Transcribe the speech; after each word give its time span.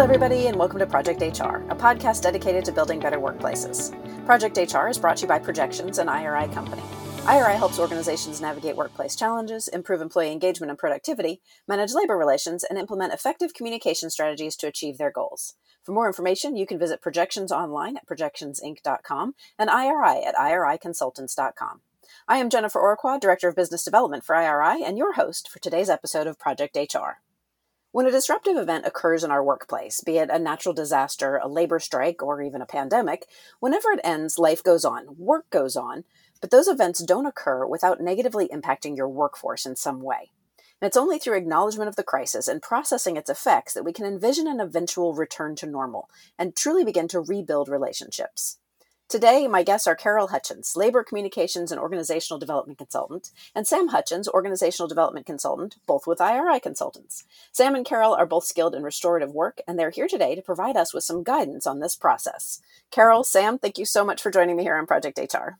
Hello, 0.00 0.14
everybody, 0.14 0.46
and 0.46 0.56
welcome 0.56 0.78
to 0.78 0.86
Project 0.86 1.20
HR, 1.20 1.56
a 1.68 1.76
podcast 1.76 2.22
dedicated 2.22 2.64
to 2.64 2.72
building 2.72 3.00
better 3.00 3.18
workplaces. 3.18 3.92
Project 4.24 4.56
HR 4.56 4.88
is 4.88 4.96
brought 4.96 5.18
to 5.18 5.24
you 5.24 5.28
by 5.28 5.38
Projections, 5.38 5.98
an 5.98 6.08
IRI 6.08 6.48
company. 6.54 6.80
IRI 7.26 7.58
helps 7.58 7.78
organizations 7.78 8.40
navigate 8.40 8.76
workplace 8.76 9.14
challenges, 9.14 9.68
improve 9.68 10.00
employee 10.00 10.32
engagement 10.32 10.70
and 10.70 10.78
productivity, 10.78 11.42
manage 11.68 11.92
labor 11.92 12.16
relations, 12.16 12.64
and 12.64 12.78
implement 12.78 13.12
effective 13.12 13.52
communication 13.52 14.08
strategies 14.08 14.56
to 14.56 14.66
achieve 14.66 14.96
their 14.96 15.10
goals. 15.10 15.56
For 15.82 15.92
more 15.92 16.06
information, 16.06 16.56
you 16.56 16.66
can 16.66 16.78
visit 16.78 17.02
Projections 17.02 17.52
online 17.52 17.98
at 17.98 18.06
projectionsinc.com 18.06 19.34
and 19.58 19.68
IRI 19.68 20.24
at 20.24 20.34
iriconsultants.com. 20.34 21.82
I 22.26 22.38
am 22.38 22.48
Jennifer 22.48 22.80
Orqua, 22.80 23.20
Director 23.20 23.48
of 23.48 23.56
Business 23.56 23.84
Development 23.84 24.24
for 24.24 24.34
IRI, 24.34 24.82
and 24.82 24.96
your 24.96 25.12
host 25.12 25.50
for 25.50 25.58
today's 25.58 25.90
episode 25.90 26.26
of 26.26 26.38
Project 26.38 26.74
HR. 26.74 27.20
When 27.92 28.06
a 28.06 28.12
disruptive 28.12 28.56
event 28.56 28.86
occurs 28.86 29.24
in 29.24 29.32
our 29.32 29.42
workplace, 29.42 30.00
be 30.00 30.18
it 30.18 30.30
a 30.30 30.38
natural 30.38 30.72
disaster, 30.72 31.38
a 31.38 31.48
labor 31.48 31.80
strike, 31.80 32.22
or 32.22 32.40
even 32.40 32.62
a 32.62 32.66
pandemic, 32.66 33.26
whenever 33.58 33.90
it 33.90 33.98
ends, 34.04 34.38
life 34.38 34.62
goes 34.62 34.84
on, 34.84 35.16
work 35.18 35.50
goes 35.50 35.74
on, 35.74 36.04
but 36.40 36.52
those 36.52 36.68
events 36.68 37.02
don't 37.02 37.26
occur 37.26 37.66
without 37.66 38.00
negatively 38.00 38.46
impacting 38.46 38.96
your 38.96 39.08
workforce 39.08 39.66
in 39.66 39.74
some 39.74 40.02
way. 40.02 40.30
And 40.80 40.86
it's 40.86 40.96
only 40.96 41.18
through 41.18 41.36
acknowledgement 41.36 41.88
of 41.88 41.96
the 41.96 42.04
crisis 42.04 42.46
and 42.46 42.62
processing 42.62 43.16
its 43.16 43.28
effects 43.28 43.74
that 43.74 43.84
we 43.84 43.92
can 43.92 44.06
envision 44.06 44.46
an 44.46 44.60
eventual 44.60 45.12
return 45.12 45.56
to 45.56 45.66
normal 45.66 46.08
and 46.38 46.54
truly 46.54 46.84
begin 46.84 47.08
to 47.08 47.20
rebuild 47.20 47.68
relationships. 47.68 48.58
Today, 49.10 49.48
my 49.48 49.64
guests 49.64 49.88
are 49.88 49.96
Carol 49.96 50.28
Hutchins, 50.28 50.76
Labor 50.76 51.02
Communications 51.02 51.72
and 51.72 51.80
Organizational 51.80 52.38
Development 52.38 52.78
Consultant, 52.78 53.32
and 53.56 53.66
Sam 53.66 53.88
Hutchins, 53.88 54.28
Organizational 54.28 54.86
Development 54.86 55.26
Consultant, 55.26 55.78
both 55.84 56.06
with 56.06 56.20
IRI 56.20 56.60
Consultants. 56.60 57.24
Sam 57.50 57.74
and 57.74 57.84
Carol 57.84 58.14
are 58.14 58.24
both 58.24 58.44
skilled 58.44 58.72
in 58.72 58.84
restorative 58.84 59.34
work, 59.34 59.62
and 59.66 59.76
they're 59.76 59.90
here 59.90 60.06
today 60.06 60.36
to 60.36 60.42
provide 60.42 60.76
us 60.76 60.94
with 60.94 61.02
some 61.02 61.24
guidance 61.24 61.66
on 61.66 61.80
this 61.80 61.96
process. 61.96 62.62
Carol, 62.92 63.24
Sam, 63.24 63.58
thank 63.58 63.78
you 63.78 63.84
so 63.84 64.04
much 64.04 64.22
for 64.22 64.30
joining 64.30 64.56
me 64.56 64.62
here 64.62 64.76
on 64.76 64.86
Project 64.86 65.18
HR. 65.18 65.58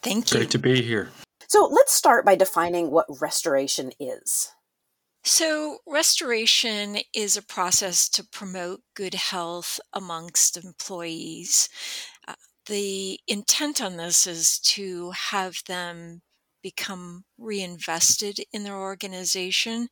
Thank 0.00 0.32
you. 0.32 0.38
Great 0.38 0.50
to 0.52 0.58
be 0.58 0.80
here. 0.80 1.10
So 1.48 1.68
let's 1.70 1.92
start 1.92 2.24
by 2.24 2.34
defining 2.34 2.90
what 2.90 3.20
restoration 3.20 3.92
is. 4.00 4.54
So, 5.28 5.78
restoration 5.88 6.98
is 7.12 7.36
a 7.36 7.42
process 7.42 8.08
to 8.10 8.22
promote 8.22 8.82
good 8.94 9.14
health 9.14 9.80
amongst 9.92 10.56
employees. 10.56 11.68
The 12.66 13.20
intent 13.26 13.80
on 13.80 13.96
this 13.96 14.26
is 14.26 14.58
to 14.60 15.12
have 15.12 15.56
them 15.66 16.22
become 16.62 17.24
reinvested 17.38 18.40
in 18.52 18.64
their 18.64 18.76
organization. 18.76 19.88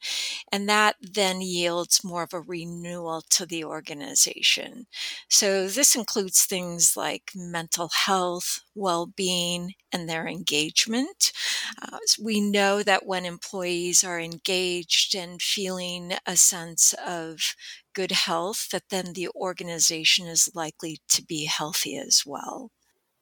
And 0.52 0.68
that 0.68 0.96
then 1.00 1.40
yields 1.40 2.04
more 2.04 2.24
of 2.24 2.32
a 2.34 2.40
renewal 2.40 3.22
to 3.30 3.46
the 3.46 3.64
organization. 3.64 4.86
So 5.28 5.68
this 5.68 5.96
includes 5.96 6.44
things 6.46 6.96
like 6.96 7.30
mental 7.34 7.90
health, 8.06 8.60
well 8.74 9.06
being, 9.06 9.74
and 9.92 10.08
their 10.08 10.26
engagement. 10.26 11.32
Uh, 11.80 11.98
we 12.22 12.40
know 12.40 12.82
that 12.82 13.06
when 13.06 13.24
employees 13.24 14.04
are 14.04 14.20
engaged 14.20 15.14
and 15.14 15.40
feeling 15.40 16.14
a 16.26 16.36
sense 16.36 16.94
of 17.06 17.54
good 17.94 18.12
health, 18.12 18.68
that 18.70 18.84
then 18.90 19.12
the 19.14 19.28
organization 19.34 20.26
is 20.26 20.50
likely 20.54 20.98
to 21.08 21.22
be 21.24 21.46
healthy 21.46 21.96
as 21.96 22.22
well. 22.26 22.70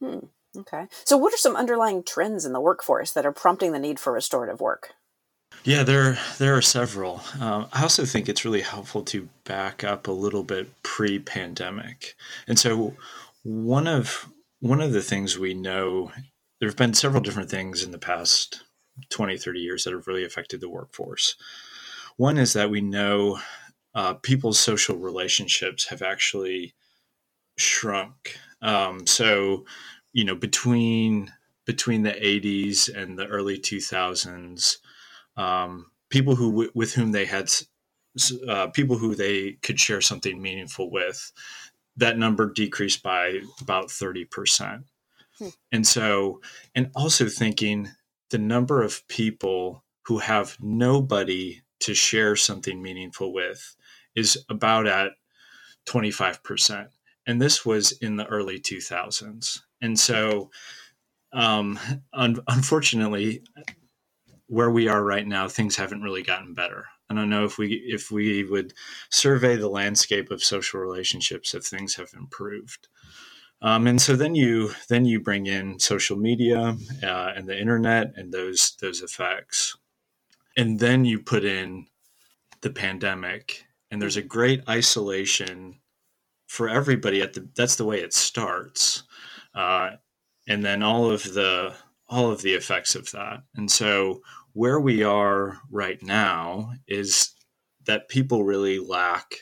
Hmm. 0.00 0.26
Okay. 0.56 0.86
So, 1.04 1.16
what 1.16 1.32
are 1.32 1.38
some 1.38 1.56
underlying 1.56 2.02
trends 2.02 2.44
in 2.44 2.52
the 2.52 2.60
workforce 2.60 3.12
that 3.12 3.24
are 3.24 3.32
prompting 3.32 3.72
the 3.72 3.78
need 3.78 3.98
for 3.98 4.12
restorative 4.12 4.60
work? 4.60 4.94
Yeah, 5.64 5.82
there 5.82 6.18
there 6.38 6.56
are 6.56 6.62
several. 6.62 7.22
Um, 7.40 7.68
I 7.72 7.82
also 7.82 8.04
think 8.04 8.28
it's 8.28 8.44
really 8.44 8.62
helpful 8.62 9.02
to 9.04 9.28
back 9.44 9.84
up 9.84 10.08
a 10.08 10.12
little 10.12 10.42
bit 10.42 10.70
pre-pandemic, 10.82 12.14
and 12.46 12.58
so 12.58 12.94
one 13.44 13.86
of 13.86 14.28
one 14.60 14.80
of 14.80 14.92
the 14.92 15.02
things 15.02 15.38
we 15.38 15.54
know 15.54 16.12
there 16.60 16.68
have 16.68 16.76
been 16.76 16.94
several 16.94 17.22
different 17.22 17.50
things 17.50 17.82
in 17.82 17.90
the 17.90 17.98
past 17.98 18.62
20 19.10 19.36
30 19.36 19.60
years 19.60 19.84
that 19.84 19.92
have 19.92 20.06
really 20.06 20.24
affected 20.24 20.60
the 20.60 20.68
workforce 20.68 21.34
one 22.16 22.38
is 22.38 22.52
that 22.52 22.70
we 22.70 22.80
know 22.80 23.40
uh, 23.94 24.14
people's 24.14 24.58
social 24.58 24.96
relationships 24.96 25.86
have 25.88 26.02
actually 26.02 26.74
shrunk 27.58 28.36
um, 28.62 29.06
so 29.06 29.64
you 30.12 30.24
know 30.24 30.34
between 30.34 31.32
between 31.64 32.02
the 32.02 32.12
80s 32.12 32.92
and 32.94 33.18
the 33.18 33.26
early 33.26 33.58
2000s 33.58 34.78
um, 35.36 35.90
people 36.10 36.36
who 36.36 36.70
with 36.74 36.94
whom 36.94 37.12
they 37.12 37.26
had 37.26 37.50
uh, 38.48 38.66
people 38.68 38.98
who 38.98 39.14
they 39.14 39.52
could 39.62 39.80
share 39.80 40.00
something 40.00 40.40
meaningful 40.40 40.90
with 40.90 41.32
that 41.96 42.18
number 42.18 42.50
decreased 42.50 43.02
by 43.02 43.40
about 43.60 43.88
30% 43.88 44.84
hmm. 45.38 45.48
and 45.70 45.86
so 45.86 46.40
and 46.74 46.90
also 46.94 47.28
thinking 47.28 47.90
the 48.30 48.38
number 48.38 48.82
of 48.82 49.06
people 49.08 49.84
who 50.02 50.18
have 50.18 50.56
nobody 50.60 51.62
to 51.80 51.94
share 51.94 52.36
something 52.36 52.82
meaningful 52.82 53.32
with 53.32 53.76
is 54.14 54.44
about 54.48 54.86
at 54.86 55.12
25% 55.86 56.88
and 57.26 57.40
this 57.40 57.64
was 57.64 57.92
in 57.92 58.16
the 58.16 58.26
early 58.26 58.58
2000s 58.58 59.60
and 59.82 59.98
so, 59.98 60.50
um, 61.32 61.78
un- 62.14 62.40
unfortunately, 62.46 63.42
where 64.46 64.70
we 64.70 64.86
are 64.88 65.02
right 65.02 65.26
now, 65.26 65.48
things 65.48 65.76
haven't 65.76 66.02
really 66.02 66.22
gotten 66.22 66.54
better. 66.54 66.86
I 67.10 67.14
don't 67.14 67.28
know 67.28 67.44
if 67.44 67.58
we 67.58 67.74
if 67.86 68.10
we 68.10 68.44
would 68.44 68.72
survey 69.10 69.56
the 69.56 69.68
landscape 69.68 70.30
of 70.30 70.42
social 70.42 70.80
relationships 70.80 71.52
if 71.52 71.64
things 71.64 71.96
have 71.96 72.10
improved. 72.14 72.88
Um, 73.60 73.86
and 73.86 74.00
so 74.00 74.16
then 74.16 74.34
you 74.34 74.70
then 74.88 75.04
you 75.04 75.20
bring 75.20 75.46
in 75.46 75.78
social 75.78 76.16
media 76.16 76.76
uh, 77.02 77.32
and 77.36 77.46
the 77.46 77.58
internet 77.58 78.12
and 78.16 78.32
those 78.32 78.76
those 78.80 79.02
effects, 79.02 79.76
and 80.56 80.78
then 80.78 81.04
you 81.04 81.18
put 81.18 81.44
in 81.44 81.86
the 82.62 82.70
pandemic, 82.70 83.64
and 83.92 84.02
there's 84.02 84.16
a 84.16 84.22
great 84.22 84.68
isolation 84.68 85.78
for 86.48 86.68
everybody 86.68 87.22
at 87.22 87.34
the 87.34 87.48
that's 87.54 87.76
the 87.76 87.84
way 87.84 88.00
it 88.00 88.12
starts 88.12 89.04
uh, 89.54 89.90
and 90.48 90.64
then 90.64 90.82
all 90.82 91.10
of 91.10 91.22
the 91.34 91.74
all 92.08 92.30
of 92.30 92.42
the 92.42 92.52
effects 92.52 92.94
of 92.94 93.10
that. 93.12 93.42
And 93.54 93.70
so 93.70 94.20
where 94.52 94.78
we 94.80 95.02
are 95.02 95.58
right 95.70 96.02
now 96.02 96.72
is 96.86 97.32
that 97.86 98.08
people 98.08 98.44
really 98.44 98.78
lack 98.78 99.36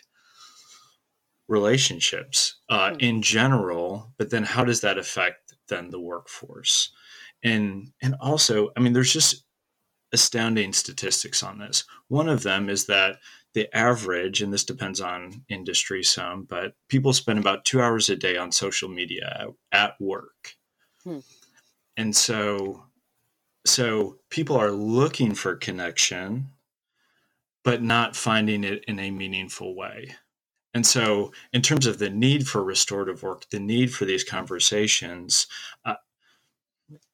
relationships 1.48 2.60
uh, 2.68 2.90
hmm. 2.92 3.00
in 3.00 3.22
general, 3.22 4.12
but 4.18 4.30
then 4.30 4.44
how 4.44 4.64
does 4.64 4.82
that 4.82 4.98
affect 4.98 5.54
then 5.68 5.90
the 5.90 6.00
workforce? 6.00 6.92
And 7.42 7.92
and 8.02 8.14
also, 8.20 8.70
I 8.76 8.80
mean, 8.80 8.92
there's 8.92 9.12
just 9.12 9.44
astounding 10.12 10.72
statistics 10.72 11.42
on 11.42 11.58
this. 11.58 11.84
One 12.08 12.28
of 12.28 12.42
them 12.42 12.68
is 12.68 12.86
that 12.86 13.16
the 13.54 13.74
average, 13.76 14.42
and 14.42 14.52
this 14.52 14.64
depends 14.64 15.00
on 15.00 15.44
industry 15.48 16.02
some, 16.02 16.44
but 16.44 16.74
people 16.88 17.12
spend 17.12 17.38
about 17.38 17.64
two 17.64 17.80
hours 17.80 18.08
a 18.08 18.16
day 18.16 18.36
on 18.36 18.52
social 18.52 18.88
media 18.88 19.48
at 19.72 20.00
work. 20.00 20.54
Hmm. 21.02 21.18
And 21.96 22.14
so, 22.14 22.84
so 23.66 24.18
people 24.30 24.56
are 24.56 24.70
looking 24.70 25.34
for 25.34 25.56
connection, 25.56 26.50
but 27.64 27.82
not 27.82 28.16
finding 28.16 28.64
it 28.64 28.84
in 28.86 28.98
a 28.98 29.10
meaningful 29.10 29.74
way. 29.74 30.14
And 30.72 30.86
so, 30.86 31.32
in 31.52 31.62
terms 31.62 31.86
of 31.86 31.98
the 31.98 32.10
need 32.10 32.46
for 32.46 32.62
restorative 32.62 33.24
work, 33.24 33.48
the 33.50 33.58
need 33.58 33.92
for 33.92 34.04
these 34.04 34.22
conversations, 34.22 35.48
uh, 35.84 35.94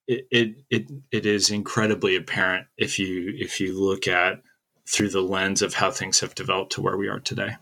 it, 0.06 0.26
it, 0.30 0.56
it, 0.70 0.90
it 1.10 1.26
is 1.26 1.50
incredibly 1.50 2.16
apparent 2.16 2.66
if 2.76 2.98
you 2.98 3.32
if 3.36 3.58
you 3.58 3.80
look 3.80 4.06
at 4.06 4.42
through 4.88 5.10
the 5.10 5.20
lens 5.20 5.62
of 5.62 5.74
how 5.74 5.90
things 5.90 6.20
have 6.20 6.34
developed 6.34 6.72
to 6.72 6.80
where 6.80 6.96
we 6.96 7.08
are 7.08 7.20
today. 7.20 7.56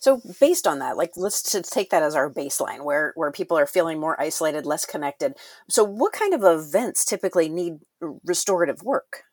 So 0.00 0.20
based 0.40 0.66
on 0.66 0.78
that, 0.78 0.96
like 0.96 1.12
let's 1.16 1.42
take 1.42 1.90
that 1.90 2.02
as 2.02 2.14
our 2.14 2.30
baseline 2.30 2.84
where 2.84 3.12
where 3.16 3.32
people 3.32 3.58
are 3.58 3.66
feeling 3.66 3.98
more 3.98 4.20
isolated, 4.20 4.64
less 4.64 4.86
connected. 4.86 5.34
So 5.68 5.82
what 5.82 6.12
kind 6.12 6.34
of 6.34 6.44
events 6.44 7.04
typically 7.04 7.48
need 7.48 7.78
restorative 8.24 8.82
work? 8.82 9.24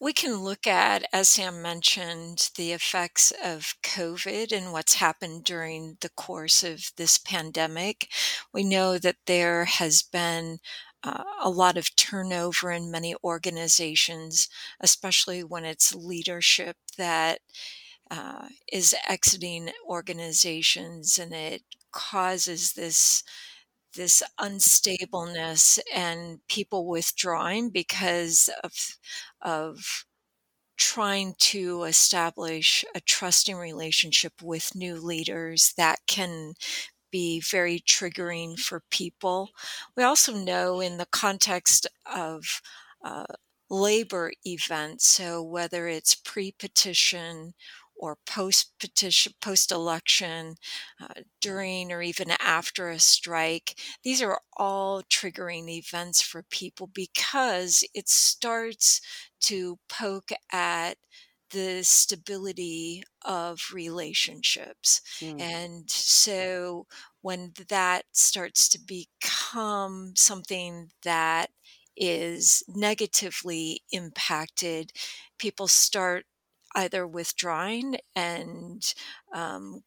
We 0.00 0.12
can 0.12 0.36
look 0.36 0.66
at, 0.66 1.04
as 1.12 1.28
Sam 1.28 1.60
mentioned, 1.60 2.50
the 2.56 2.72
effects 2.72 3.32
of 3.44 3.74
COVID 3.82 4.52
and 4.52 4.72
what's 4.72 4.94
happened 4.94 5.44
during 5.44 5.96
the 6.00 6.08
course 6.08 6.62
of 6.64 6.90
this 6.96 7.18
pandemic. 7.18 8.08
We 8.52 8.64
know 8.64 8.98
that 8.98 9.16
there 9.26 9.64
has 9.64 10.02
been 10.02 10.58
uh, 11.04 11.24
a 11.42 11.50
lot 11.50 11.76
of 11.76 11.94
turnover 11.96 12.70
in 12.72 12.90
many 12.90 13.14
organizations, 13.24 14.48
especially 14.80 15.42
when 15.44 15.64
it's 15.64 15.94
leadership 15.94 16.76
that 16.98 17.40
uh, 18.10 18.48
is 18.72 18.94
exiting 19.08 19.70
organizations, 19.88 21.18
and 21.18 21.32
it 21.32 21.62
causes 21.92 22.72
this 22.74 23.22
this 23.94 24.22
unstableness 24.40 25.78
and 25.94 26.40
people 26.48 26.86
withdrawing 26.86 27.70
because 27.70 28.50
of 28.64 28.72
of 29.42 30.04
trying 30.76 31.34
to 31.38 31.84
establish 31.84 32.84
a 32.94 33.00
trusting 33.00 33.56
relationship 33.56 34.32
with 34.42 34.74
new 34.74 34.96
leaders 34.96 35.74
that 35.76 36.00
can 36.06 36.54
be 37.12 37.40
very 37.40 37.80
triggering 37.80 38.58
for 38.58 38.82
people. 38.90 39.50
We 39.96 40.02
also 40.02 40.34
know 40.34 40.80
in 40.80 40.98
the 40.98 41.06
context 41.06 41.86
of 42.06 42.62
uh, 43.04 43.26
labor 43.70 44.32
events, 44.44 45.06
so 45.06 45.42
whether 45.42 45.88
it's 45.88 46.14
pre 46.14 46.52
petition 46.52 47.54
or 47.96 48.18
post 48.26 48.72
petition, 48.80 49.32
post 49.40 49.70
election, 49.70 50.56
uh, 51.00 51.22
during 51.40 51.92
or 51.92 52.02
even 52.02 52.32
after 52.40 52.88
a 52.90 52.98
strike. 52.98 53.78
These 54.02 54.20
are 54.22 54.40
all 54.56 55.02
triggering 55.04 55.68
events 55.68 56.20
for 56.20 56.42
people 56.42 56.88
because 56.88 57.84
it 57.94 58.08
starts 58.08 59.00
to 59.42 59.78
poke 59.88 60.30
at 60.52 60.96
the 61.52 61.82
stability 61.82 63.04
of 63.24 63.60
relationships. 63.72 65.00
Mm. 65.20 65.40
And 65.40 65.90
so 65.90 66.86
when 67.20 67.52
that 67.68 68.04
starts 68.12 68.68
to 68.70 68.78
become 68.78 70.12
something 70.16 70.90
that 71.04 71.50
is 71.96 72.62
negatively 72.68 73.82
impacted, 73.92 74.92
people 75.38 75.68
start 75.68 76.24
either 76.74 77.06
withdrawing 77.06 77.96
and 78.16 78.94
um, 79.34 79.82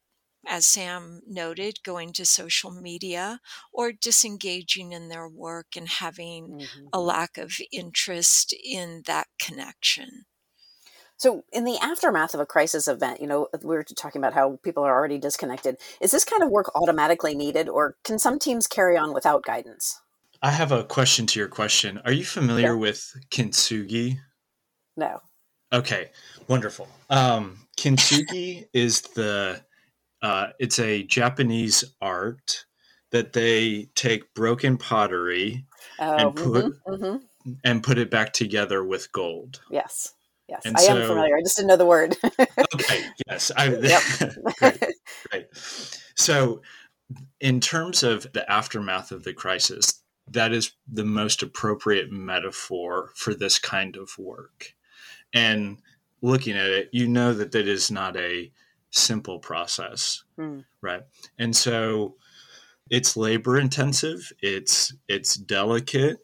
as 0.46 0.64
Sam 0.64 1.22
noted, 1.26 1.82
going 1.82 2.12
to 2.14 2.24
social 2.24 2.70
media 2.70 3.40
or 3.72 3.92
disengaging 3.92 4.92
in 4.92 5.08
their 5.08 5.28
work 5.28 5.76
and 5.76 5.88
having 5.88 6.60
mm-hmm. 6.60 6.86
a 6.92 7.00
lack 7.00 7.36
of 7.36 7.58
interest 7.72 8.54
in 8.64 9.02
that 9.06 9.26
connection. 9.40 10.26
So, 11.18 11.44
in 11.52 11.64
the 11.64 11.78
aftermath 11.78 12.34
of 12.34 12.40
a 12.40 12.46
crisis 12.46 12.88
event, 12.88 13.20
you 13.20 13.26
know, 13.26 13.48
we 13.62 13.74
were 13.74 13.82
talking 13.84 14.20
about 14.20 14.34
how 14.34 14.58
people 14.62 14.84
are 14.84 14.94
already 14.94 15.18
disconnected. 15.18 15.78
Is 16.00 16.10
this 16.10 16.24
kind 16.24 16.42
of 16.42 16.50
work 16.50 16.70
automatically 16.74 17.34
needed, 17.34 17.68
or 17.68 17.96
can 18.04 18.18
some 18.18 18.38
teams 18.38 18.66
carry 18.66 18.96
on 18.96 19.14
without 19.14 19.42
guidance? 19.42 20.00
I 20.42 20.50
have 20.50 20.72
a 20.72 20.84
question 20.84 21.26
to 21.28 21.38
your 21.40 21.48
question. 21.48 22.00
Are 22.04 22.12
you 22.12 22.24
familiar 22.24 22.74
yeah. 22.74 22.80
with 22.80 23.16
kintsugi? 23.30 24.18
No. 24.96 25.20
Okay, 25.72 26.10
wonderful. 26.48 26.88
Um, 27.08 27.58
kintsugi 27.78 28.66
is 28.72 29.00
the 29.00 29.62
uh, 30.22 30.48
it's 30.58 30.78
a 30.78 31.02
Japanese 31.04 31.84
art 32.00 32.66
that 33.10 33.32
they 33.32 33.88
take 33.94 34.34
broken 34.34 34.76
pottery 34.76 35.64
oh, 35.98 36.16
and 36.16 36.36
put 36.36 36.64
mm-hmm, 36.66 37.04
mm-hmm. 37.04 37.52
and 37.64 37.82
put 37.82 37.98
it 37.98 38.10
back 38.10 38.32
together 38.32 38.84
with 38.84 39.10
gold. 39.12 39.60
Yes. 39.70 40.12
Yes, 40.48 40.62
and 40.64 40.76
I 40.76 40.80
so, 40.80 40.96
am 40.96 41.06
familiar. 41.06 41.36
I 41.36 41.40
just 41.40 41.56
didn't 41.56 41.68
know 41.68 41.76
the 41.76 41.86
word. 41.86 42.16
okay. 42.74 43.04
Yes. 43.26 43.50
I, 43.56 43.68
great. 44.58 44.84
Great. 45.30 45.46
So, 46.14 46.62
in 47.40 47.60
terms 47.60 48.02
of 48.02 48.32
the 48.32 48.50
aftermath 48.50 49.10
of 49.10 49.24
the 49.24 49.32
crisis, 49.32 50.02
that 50.30 50.52
is 50.52 50.72
the 50.90 51.04
most 51.04 51.42
appropriate 51.42 52.10
metaphor 52.10 53.10
for 53.14 53.34
this 53.34 53.58
kind 53.58 53.96
of 53.96 54.10
work. 54.18 54.74
And 55.32 55.78
looking 56.22 56.56
at 56.56 56.70
it, 56.70 56.90
you 56.92 57.08
know 57.08 57.32
that 57.34 57.52
that 57.52 57.68
is 57.68 57.90
not 57.90 58.16
a 58.16 58.50
simple 58.90 59.38
process, 59.38 60.24
mm. 60.38 60.64
right? 60.80 61.02
And 61.38 61.54
so 61.54 62.16
it's 62.90 63.16
labor 63.16 63.58
intensive. 63.58 64.32
It's 64.40 64.94
it's 65.08 65.34
delicate. 65.36 66.18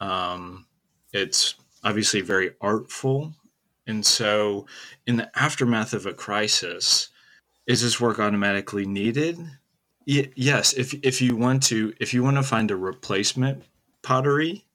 Um, 0.00 0.66
it's 1.12 1.54
obviously 1.84 2.20
very 2.20 2.52
artful. 2.60 3.34
And 3.86 4.06
so, 4.06 4.66
in 5.06 5.16
the 5.16 5.30
aftermath 5.38 5.94
of 5.94 6.06
a 6.06 6.14
crisis, 6.14 7.10
is 7.66 7.82
this 7.82 8.00
work 8.00 8.20
automatically 8.20 8.86
needed? 8.86 9.38
Y- 10.06 10.32
yes. 10.36 10.74
If 10.74 10.94
if 11.04 11.22
you 11.22 11.36
want 11.36 11.64
to, 11.64 11.94
if 12.00 12.14
you 12.14 12.22
want 12.24 12.38
to 12.38 12.44
find 12.44 12.70
a 12.70 12.76
replacement 12.76 13.64
pottery, 14.02 14.66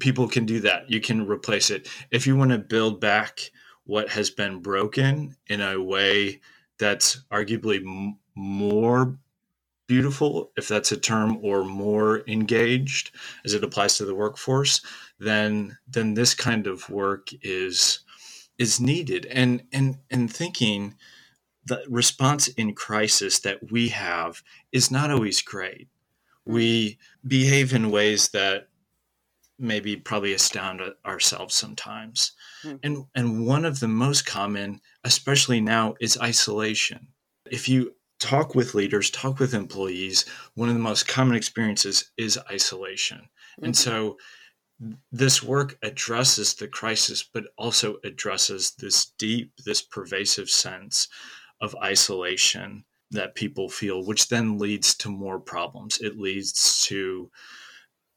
people 0.00 0.28
can 0.28 0.46
do 0.46 0.60
that. 0.60 0.90
You 0.90 1.00
can 1.00 1.26
replace 1.26 1.70
it. 1.70 1.88
If 2.10 2.26
you 2.26 2.36
want 2.36 2.52
to 2.52 2.58
build 2.58 3.00
back 3.00 3.50
what 3.84 4.10
has 4.10 4.30
been 4.30 4.60
broken 4.60 5.36
in 5.48 5.60
a 5.60 5.80
way 5.82 6.40
that's 6.78 7.22
arguably 7.32 7.78
m- 7.78 8.18
more 8.36 9.18
beautiful, 9.88 10.52
if 10.56 10.68
that's 10.68 10.92
a 10.92 10.96
term, 10.96 11.38
or 11.42 11.64
more 11.64 12.22
engaged 12.28 13.12
as 13.44 13.54
it 13.54 13.64
applies 13.64 13.98
to 13.98 14.04
the 14.04 14.14
workforce, 14.14 14.80
then 15.20 15.76
then 15.88 16.14
this 16.14 16.34
kind 16.34 16.66
of 16.66 16.88
work 16.90 17.30
is 17.42 18.00
is 18.58 18.80
needed. 18.80 19.26
And 19.26 19.64
and 19.72 19.98
and 20.10 20.32
thinking 20.32 20.94
the 21.64 21.84
response 21.88 22.48
in 22.48 22.74
crisis 22.74 23.40
that 23.40 23.70
we 23.70 23.88
have 23.88 24.42
is 24.72 24.90
not 24.90 25.10
always 25.10 25.42
great. 25.42 25.88
We 26.44 26.98
behave 27.26 27.74
in 27.74 27.90
ways 27.90 28.28
that 28.28 28.68
maybe 29.58 29.96
probably 29.96 30.32
astound 30.32 30.80
ourselves 31.04 31.54
sometimes. 31.54 32.32
Mm-hmm. 32.64 32.76
And 32.82 33.04
and 33.14 33.46
one 33.46 33.64
of 33.64 33.80
the 33.80 33.88
most 33.88 34.26
common, 34.26 34.80
especially 35.04 35.60
now, 35.60 35.94
is 36.00 36.18
isolation. 36.18 37.08
If 37.50 37.68
you 37.68 37.94
talk 38.18 38.54
with 38.54 38.74
leaders, 38.74 39.10
talk 39.10 39.38
with 39.38 39.54
employees, 39.54 40.24
one 40.54 40.68
of 40.68 40.74
the 40.74 40.80
most 40.80 41.06
common 41.06 41.36
experiences 41.36 42.10
is 42.16 42.38
isolation. 42.50 43.18
Mm-hmm. 43.18 43.64
And 43.64 43.76
so 43.76 44.18
this 45.10 45.42
work 45.42 45.78
addresses 45.82 46.54
the 46.54 46.68
crisis, 46.68 47.22
but 47.22 47.44
also 47.56 47.96
addresses 48.04 48.72
this 48.72 49.06
deep, 49.18 49.52
this 49.64 49.82
pervasive 49.82 50.50
sense 50.50 51.08
of 51.60 51.74
isolation 51.82 52.84
that 53.10 53.34
people 53.34 53.68
feel, 53.68 54.04
which 54.04 54.28
then 54.28 54.58
leads 54.58 54.94
to 54.96 55.08
more 55.08 55.38
problems. 55.38 55.98
It 55.98 56.18
leads 56.18 56.82
to 56.86 57.30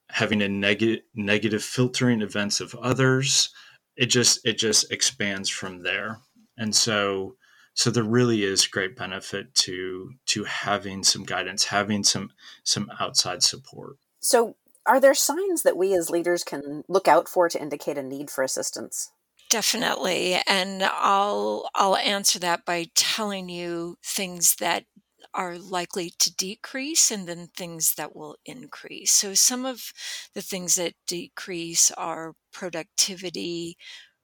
having 0.10 0.42
a 0.42 0.50
negative 0.50 1.04
negative 1.14 1.64
filtering 1.64 2.22
events 2.22 2.60
of 2.60 2.76
others. 2.76 3.50
It 3.96 4.08
just 4.08 4.46
it 4.46 4.58
just 4.58 4.92
expands 4.92 5.50
from 5.50 5.84
there. 5.84 6.20
And 6.58 6.76
so 6.76 7.36
so 7.74 7.90
there 7.90 8.04
really 8.04 8.44
is 8.44 8.68
great 8.68 8.98
benefit 8.98 9.54
to 9.56 10.12
to 10.28 10.44
having 10.44 11.04
some 11.04 11.24
guidance 11.24 11.66
having 11.66 12.04
some 12.04 12.32
some 12.64 12.92
outside 13.00 13.44
support. 13.44 13.98
So 14.20 14.56
are 14.86 15.00
there 15.00 15.14
signs 15.14 15.64
that 15.64 15.78
we 15.78 15.94
as 15.94 16.10
leaders 16.10 16.44
can 16.44 16.84
look 16.88 17.08
out 17.08 17.28
for 17.28 17.50
to 17.50 17.62
indicate 17.62 17.98
a 17.98 18.04
need 18.04 18.30
for 18.30 18.44
assistance 18.44 19.12
definitely 19.50 20.40
and 20.48 20.84
i'll 20.84 21.70
i'll 21.76 21.98
answer 21.98 22.40
that 22.40 22.66
by 22.66 22.88
telling 22.96 23.50
you 23.50 23.98
things 24.04 24.56
that 24.56 24.86
are 25.34 25.58
likely 25.58 26.12
to 26.20 26.36
decrease 26.36 27.12
and 27.12 27.28
then 27.28 27.50
things 27.56 27.96
that 27.96 28.16
will 28.16 28.38
increase. 28.46 29.12
So, 29.12 29.34
some 29.34 29.66
of 29.66 29.92
the 30.34 30.42
things 30.42 30.76
that 30.76 30.94
decrease 31.08 31.92
are 31.92 32.34
productivity, 32.52 33.78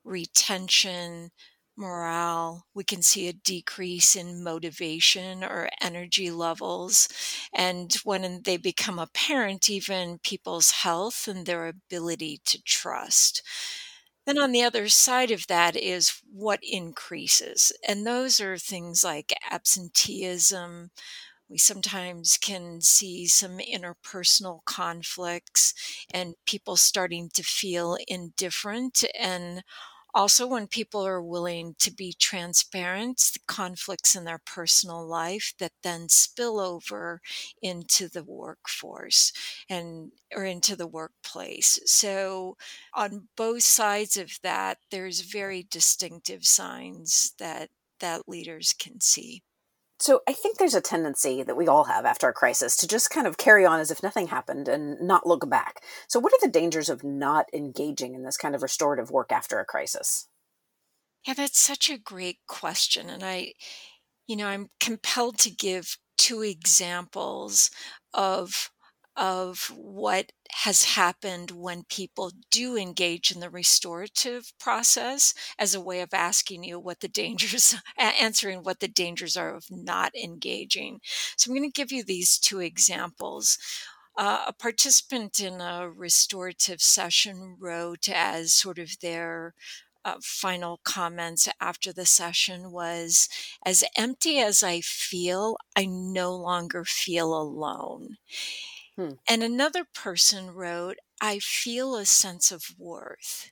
retention, 0.04 1.32
morale. 1.77 2.65
We 2.74 2.84
can 2.84 3.01
see 3.01 3.27
a 3.27 3.34
decrease 3.34 4.15
in 4.15 4.44
motivation 4.44 5.44
or 5.44 5.70
energy 5.82 6.32
levels. 6.32 7.10
And 7.53 7.94
when 8.03 8.41
they 8.44 8.58
become 8.58 9.00
apparent, 9.00 9.70
even 9.70 10.20
people's 10.20 10.72
health 10.72 11.27
and 11.27 11.46
their 11.46 11.67
ability 11.67 12.41
to 12.46 12.62
trust. 12.63 13.41
Then 14.25 14.38
on 14.39 14.51
the 14.51 14.63
other 14.63 14.89
side 14.89 15.32
of 15.32 15.48
that 15.48 15.75
is 15.75 16.22
what 16.32 16.60
increases. 16.63 17.72
And 17.88 18.05
those 18.08 18.39
are 18.39 18.58
things 18.58 19.03
like 19.03 19.34
absenteeism. 19.51 20.89
We 21.50 21.58
sometimes 21.60 22.38
can 22.38 22.82
see 22.82 23.27
some 23.27 23.60
interpersonal 23.60 24.65
conflicts 24.65 25.74
and 26.12 26.36
people 26.46 26.75
starting 26.75 27.29
to 27.36 27.44
feel 27.44 27.98
indifferent 28.08 29.03
and 29.20 29.63
also 30.16 30.48
when 30.48 30.68
people 30.68 31.06
are 31.06 31.22
willing 31.22 31.76
to 31.80 31.92
be 31.94 32.14
transparent 32.14 33.18
the 33.34 33.40
conflicts 33.48 34.16
in 34.16 34.24
their 34.26 34.42
personal 34.46 35.06
life 35.08 35.54
that 35.60 35.74
then 35.84 36.10
spill 36.10 36.60
over 36.60 37.22
into 37.62 38.08
the 38.10 38.24
workforce 38.24 39.34
and 39.70 40.12
or 40.36 40.46
into 40.46 40.76
the 40.76 40.88
workplace. 40.88 41.80
So 41.86 42.58
on 42.94 43.28
both 43.38 43.64
sides 43.64 44.18
of 44.18 44.32
that 44.44 44.80
there's 44.92 45.22
very 45.22 45.64
distinctive 45.70 46.46
signs 46.46 47.34
that 47.40 47.70
that 48.00 48.28
leaders 48.28 48.74
can 48.74 49.02
see 49.02 49.44
so 50.00 50.22
I 50.28 50.34
think 50.34 50.58
there's 50.58 50.75
a 50.75 50.82
tendency 50.82 51.42
that 51.44 51.56
we 51.56 51.68
all 51.68 51.86
have 51.86 52.06
after 52.06 52.28
a 52.28 52.34
crisis 52.34 52.75
to 52.78 52.88
just 52.88 53.10
kind 53.10 53.28
of 53.28 53.38
carry 53.38 53.66
on 53.66 53.80
as 53.80 53.92
if 53.92 54.04
nothing 54.04 54.28
happened 54.28 54.68
and 54.68 55.00
not 55.02 55.25
look 55.25 55.50
back. 55.50 55.82
So 56.08 56.20
what 56.20 56.34
are 56.34 56.40
the 56.42 56.52
dangers 56.52 56.90
of 56.90 57.04
not 57.04 57.46
engaging 57.54 58.14
in 58.14 58.24
this 58.24 58.38
kind 58.38 58.56
of 58.56 58.62
restorative 58.62 59.10
work 59.10 59.32
after 59.32 59.60
a 59.60 59.66
crisis? 59.66 60.28
Yeah, 61.25 61.34
that's 61.34 61.60
such 61.60 61.90
a 61.90 61.98
great 61.98 62.40
question 62.48 63.10
and 63.10 63.24
I 63.24 63.54
you 64.28 64.36
know, 64.36 64.48
I'm 64.48 64.70
compelled 64.80 65.38
to 65.40 65.52
give 65.52 65.98
two 66.18 66.42
examples 66.42 67.70
of 68.14 68.72
of 69.18 69.72
what 69.76 70.32
has 70.52 70.84
happened 70.96 71.52
when 71.52 71.84
people 71.84 72.32
do 72.52 72.78
engage 72.78 73.32
in 73.32 73.40
the 73.40 73.50
restorative 73.50 74.54
process 74.60 75.34
as 75.58 75.74
a 75.74 75.82
way 75.82 76.02
of 76.02 76.14
asking 76.14 76.64
you 76.64 76.80
what 76.80 77.00
the 77.00 77.08
dangers 77.08 77.76
answering 77.98 78.64
what 78.64 78.80
the 78.80 78.88
dangers 78.88 79.38
are 79.38 79.56
of 79.56 79.66
not 79.72 80.14
engaging 80.16 81.00
so 81.38 81.50
i'm 81.50 81.58
going 81.58 81.70
to 81.70 81.74
give 81.74 81.92
you 81.92 82.04
these 82.04 82.38
two 82.38 82.60
examples 82.60 83.58
uh, 84.18 84.46
a 84.48 84.54
participant 84.54 85.40
in 85.40 85.60
a 85.60 85.90
restorative 85.90 86.82
session 86.82 87.58
wrote 87.60 88.08
as 88.08 88.54
sort 88.54 88.80
of 88.80 89.00
their 89.02 89.54
uh, 90.06 90.16
final 90.22 90.80
comments 90.84 91.50
after 91.60 91.92
the 91.92 92.06
session 92.06 92.72
was 92.72 93.28
as 93.66 93.84
empty 93.98 94.40
as 94.40 94.62
I 94.64 94.82
feel, 94.82 95.58
I 95.76 95.86
no 95.86 96.36
longer 96.36 96.86
feel 96.86 97.34
alone. 97.36 98.18
Hmm. 98.98 99.16
And 99.28 99.44
another 99.44 99.84
person 99.86 100.52
wrote, 100.52 100.98
I 101.22 101.40
feel 101.40 101.96
a 101.96 102.06
sense 102.06 102.52
of 102.52 102.75
worth. 102.78 103.52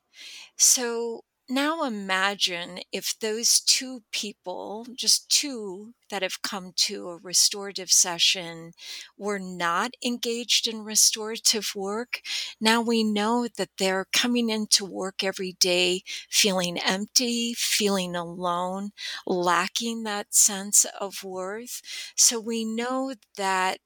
So 0.57 1.25
now 1.50 1.83
imagine 1.83 2.79
if 2.91 3.17
those 3.19 3.59
two 3.62 4.03
people, 4.12 4.88
just 4.95 5.29
two 5.29 5.93
that 6.09 6.21
have 6.23 6.41
come 6.43 6.73
to 6.77 7.09
a 7.09 7.17
restorative 7.17 7.91
session, 7.91 8.73
were 9.17 9.39
not 9.39 9.93
engaged 10.05 10.67
in 10.67 10.83
restorative 10.83 11.73
work. 11.75 12.21
Now 12.62 12.81
we 12.81 13.03
know 13.03 13.47
that 13.57 13.71
they're 13.77 14.07
coming 14.13 14.50
into 14.50 14.85
work 14.85 15.23
every 15.23 15.53
day 15.53 16.03
feeling 16.29 16.79
empty, 16.79 17.53
feeling 17.55 18.15
alone, 18.15 18.91
lacking 19.27 20.03
that 20.03 20.33
sense 20.35 20.85
of 21.00 21.23
worth. 21.23 21.81
So 22.15 22.39
we 22.39 22.65
know 22.65 23.13
that 23.38 23.79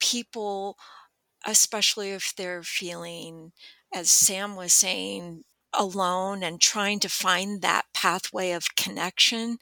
people, 0.00 0.76
especially 1.46 2.10
if 2.12 2.34
they're 2.36 2.62
feeling, 2.62 3.52
as 3.94 4.10
Sam 4.10 4.56
was 4.56 4.72
saying, 4.72 5.44
alone 5.74 6.42
and 6.42 6.60
trying 6.60 7.00
to 7.00 7.08
find 7.08 7.62
that 7.62 7.86
pathway 7.94 8.52
of 8.52 8.76
connection 8.76 9.58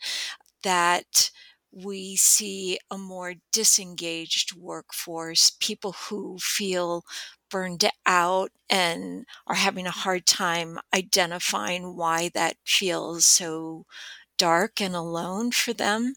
that 0.62 1.30
we 1.72 2.16
see 2.16 2.78
a 2.90 2.98
more 2.98 3.34
disengaged 3.52 4.54
workforce, 4.56 5.52
people 5.60 5.92
who 6.08 6.38
feel 6.40 7.04
burned 7.50 7.88
out 8.06 8.50
and 8.68 9.24
are 9.46 9.56
having 9.56 9.86
a 9.86 9.90
hard 9.90 10.26
time 10.26 10.78
identifying 10.94 11.96
why 11.96 12.30
that 12.34 12.56
feels 12.64 13.24
so 13.26 13.84
dark 14.40 14.80
and 14.80 14.96
alone 14.96 15.50
for 15.50 15.74
them 15.74 16.14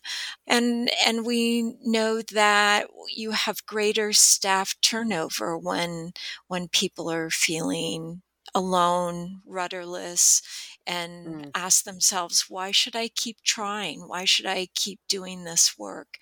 and 0.48 0.89
and 1.06 1.25
we 1.25 1.75
know 1.84 2.22
that 2.22 2.88
you 3.13 3.32
have 3.32 3.65
greater 3.65 4.13
staff 4.13 4.75
turnover 4.82 5.58
when 5.58 6.13
when 6.48 6.70
people 6.70 7.12
are 7.12 7.30
feeling 7.30 8.22
alone, 8.56 9.42
rudderless, 9.46 10.42
and 10.86 11.27
mm. 11.27 11.51
ask 11.56 11.84
themselves, 11.84 12.46
why 12.50 12.72
should 12.72 12.96
I 12.96 13.08
keep 13.08 13.42
trying? 13.42 14.08
Why 14.08 14.25
should 14.25 14.46
I 14.46 14.68
keep 14.75 15.00
doing 15.08 15.44
this 15.44 15.77
work 15.77 16.18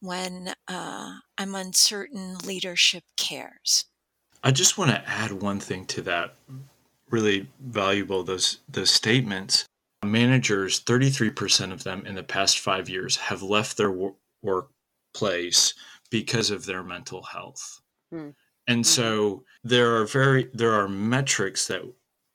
when 0.00 0.54
uh, 0.68 1.18
I'm 1.38 1.54
uncertain 1.54 2.38
leadership 2.38 3.04
cares? 3.16 3.84
I 4.42 4.50
just 4.50 4.78
want 4.78 4.90
to 4.90 5.08
add 5.08 5.32
one 5.32 5.60
thing 5.60 5.86
to 5.86 6.02
that. 6.02 6.34
Really 7.10 7.48
valuable 7.60 8.24
those 8.24 8.58
those 8.68 8.90
statements. 8.90 9.64
Managers, 10.10 10.82
33% 10.82 11.72
of 11.72 11.84
them 11.84 12.04
in 12.06 12.14
the 12.14 12.22
past 12.22 12.58
five 12.58 12.88
years 12.88 13.16
have 13.16 13.42
left 13.42 13.76
their 13.76 13.90
wor- 13.90 14.16
workplace 14.42 15.74
because 16.10 16.50
of 16.50 16.66
their 16.66 16.82
mental 16.82 17.22
health. 17.22 17.80
Mm. 18.12 18.34
And 18.66 18.80
mm-hmm. 18.80 18.82
so 18.82 19.44
there 19.64 19.96
are 19.96 20.06
very 20.06 20.50
there 20.52 20.74
are 20.74 20.88
metrics 20.88 21.66
that 21.68 21.82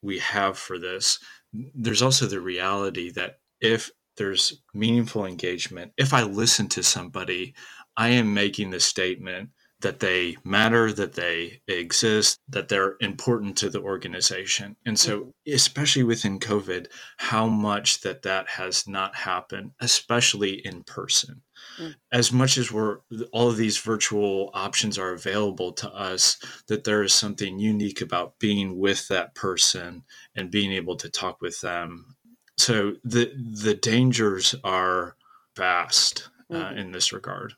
we 0.02 0.18
have 0.18 0.58
for 0.58 0.78
this. 0.78 1.18
There's 1.52 2.02
also 2.02 2.26
the 2.26 2.40
reality 2.40 3.10
that 3.10 3.40
if 3.60 3.90
there's 4.16 4.62
meaningful 4.74 5.26
engagement, 5.26 5.92
if 5.96 6.12
I 6.12 6.22
listen 6.22 6.68
to 6.70 6.82
somebody, 6.82 7.54
I 7.96 8.08
am 8.08 8.34
making 8.34 8.70
the 8.70 8.80
statement 8.80 9.50
that 9.82 10.00
they 10.00 10.36
matter, 10.44 10.92
that 10.92 11.14
they 11.14 11.60
exist, 11.68 12.38
that 12.48 12.68
they're 12.68 12.96
important 13.00 13.56
to 13.58 13.68
the 13.68 13.80
organization. 13.80 14.76
And 14.86 14.98
so, 14.98 15.32
especially 15.46 16.02
within 16.02 16.38
COVID, 16.38 16.86
how 17.18 17.46
much 17.46 18.00
that 18.00 18.22
that 18.22 18.48
has 18.48 18.88
not 18.88 19.14
happened, 19.14 19.72
especially 19.80 20.54
in 20.64 20.82
person. 20.84 21.42
Mm. 21.78 21.94
As 22.10 22.32
much 22.32 22.58
as 22.58 22.72
we're 22.72 22.98
all 23.32 23.48
of 23.48 23.56
these 23.56 23.78
virtual 23.78 24.50
options 24.54 24.98
are 24.98 25.12
available 25.12 25.72
to 25.74 25.90
us, 25.90 26.38
that 26.68 26.84
there 26.84 27.02
is 27.02 27.12
something 27.12 27.58
unique 27.58 28.00
about 28.00 28.38
being 28.38 28.78
with 28.78 29.08
that 29.08 29.34
person 29.34 30.04
and 30.34 30.50
being 30.50 30.72
able 30.72 30.96
to 30.96 31.10
talk 31.10 31.40
with 31.40 31.60
them. 31.60 32.16
So 32.56 32.94
the 33.04 33.32
the 33.36 33.74
dangers 33.74 34.54
are 34.64 35.16
vast 35.56 36.28
uh, 36.50 36.56
mm-hmm. 36.56 36.78
in 36.78 36.92
this 36.92 37.12
regard. 37.12 37.54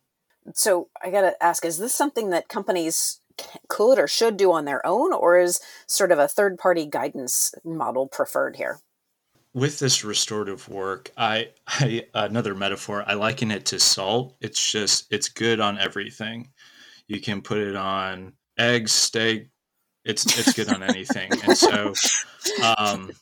So 0.52 0.88
I 1.02 1.10
got 1.10 1.22
to 1.22 1.42
ask: 1.42 1.64
Is 1.64 1.78
this 1.78 1.94
something 1.94 2.30
that 2.30 2.48
companies 2.48 3.20
could 3.68 3.98
or 3.98 4.06
should 4.06 4.36
do 4.36 4.52
on 4.52 4.64
their 4.64 4.84
own, 4.86 5.12
or 5.12 5.38
is 5.38 5.60
sort 5.86 6.12
of 6.12 6.18
a 6.18 6.28
third 6.28 6.58
party 6.58 6.86
guidance 6.86 7.54
model 7.64 8.06
preferred 8.06 8.56
here? 8.56 8.80
with 9.54 9.78
this 9.78 10.04
restorative 10.04 10.68
work, 10.68 11.10
I, 11.16 11.50
I 11.66 12.06
another 12.12 12.54
metaphor. 12.54 13.04
I 13.06 13.14
liken 13.14 13.50
it 13.50 13.66
to 13.66 13.78
salt. 13.78 14.36
It's 14.40 14.72
just 14.72 15.06
it's 15.10 15.28
good 15.28 15.60
on 15.60 15.78
everything. 15.78 16.50
You 17.06 17.20
can 17.20 17.40
put 17.40 17.58
it 17.58 17.76
on 17.76 18.32
eggs, 18.58 18.92
steak. 18.92 19.48
It's 20.04 20.26
it's 20.38 20.52
good 20.52 20.68
on 20.68 20.82
anything. 20.82 21.30
And 21.44 21.56
so, 21.56 21.94
um, 22.76 23.12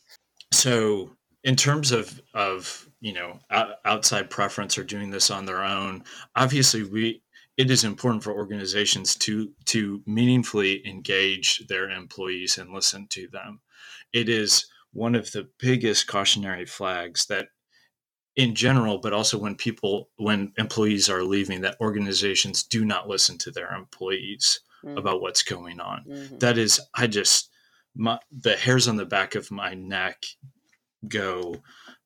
so 0.52 1.10
in 1.44 1.54
terms 1.54 1.92
of 1.92 2.20
of 2.34 2.88
you 3.02 3.12
know 3.12 3.40
outside 3.84 4.30
preference 4.30 4.78
or 4.78 4.84
doing 4.84 5.10
this 5.10 5.30
on 5.30 5.44
their 5.44 5.62
own, 5.62 6.04
obviously 6.36 6.84
we 6.84 7.22
it 7.58 7.70
is 7.70 7.84
important 7.84 8.22
for 8.22 8.32
organizations 8.32 9.16
to 9.16 9.52
to 9.66 10.02
meaningfully 10.06 10.86
engage 10.86 11.66
their 11.66 11.90
employees 11.90 12.56
and 12.56 12.72
listen 12.72 13.06
to 13.10 13.28
them. 13.28 13.60
It 14.12 14.28
is 14.28 14.66
one 14.92 15.14
of 15.14 15.32
the 15.32 15.48
biggest 15.58 16.06
cautionary 16.06 16.64
flags 16.64 17.26
that 17.26 17.48
in 18.36 18.54
general 18.54 18.98
but 18.98 19.12
also 19.12 19.36
when 19.36 19.54
people 19.54 20.08
when 20.16 20.52
employees 20.56 21.10
are 21.10 21.24
leaving 21.24 21.60
that 21.60 21.76
organizations 21.80 22.62
do 22.62 22.84
not 22.84 23.08
listen 23.08 23.36
to 23.36 23.50
their 23.50 23.74
employees 23.74 24.60
mm-hmm. 24.84 24.96
about 24.96 25.20
what's 25.20 25.42
going 25.42 25.80
on 25.80 26.04
mm-hmm. 26.08 26.38
that 26.38 26.56
is 26.56 26.80
i 26.94 27.06
just 27.06 27.50
my, 27.94 28.18
the 28.30 28.56
hairs 28.56 28.88
on 28.88 28.96
the 28.96 29.04
back 29.04 29.34
of 29.34 29.50
my 29.50 29.74
neck 29.74 30.22
go 31.08 31.54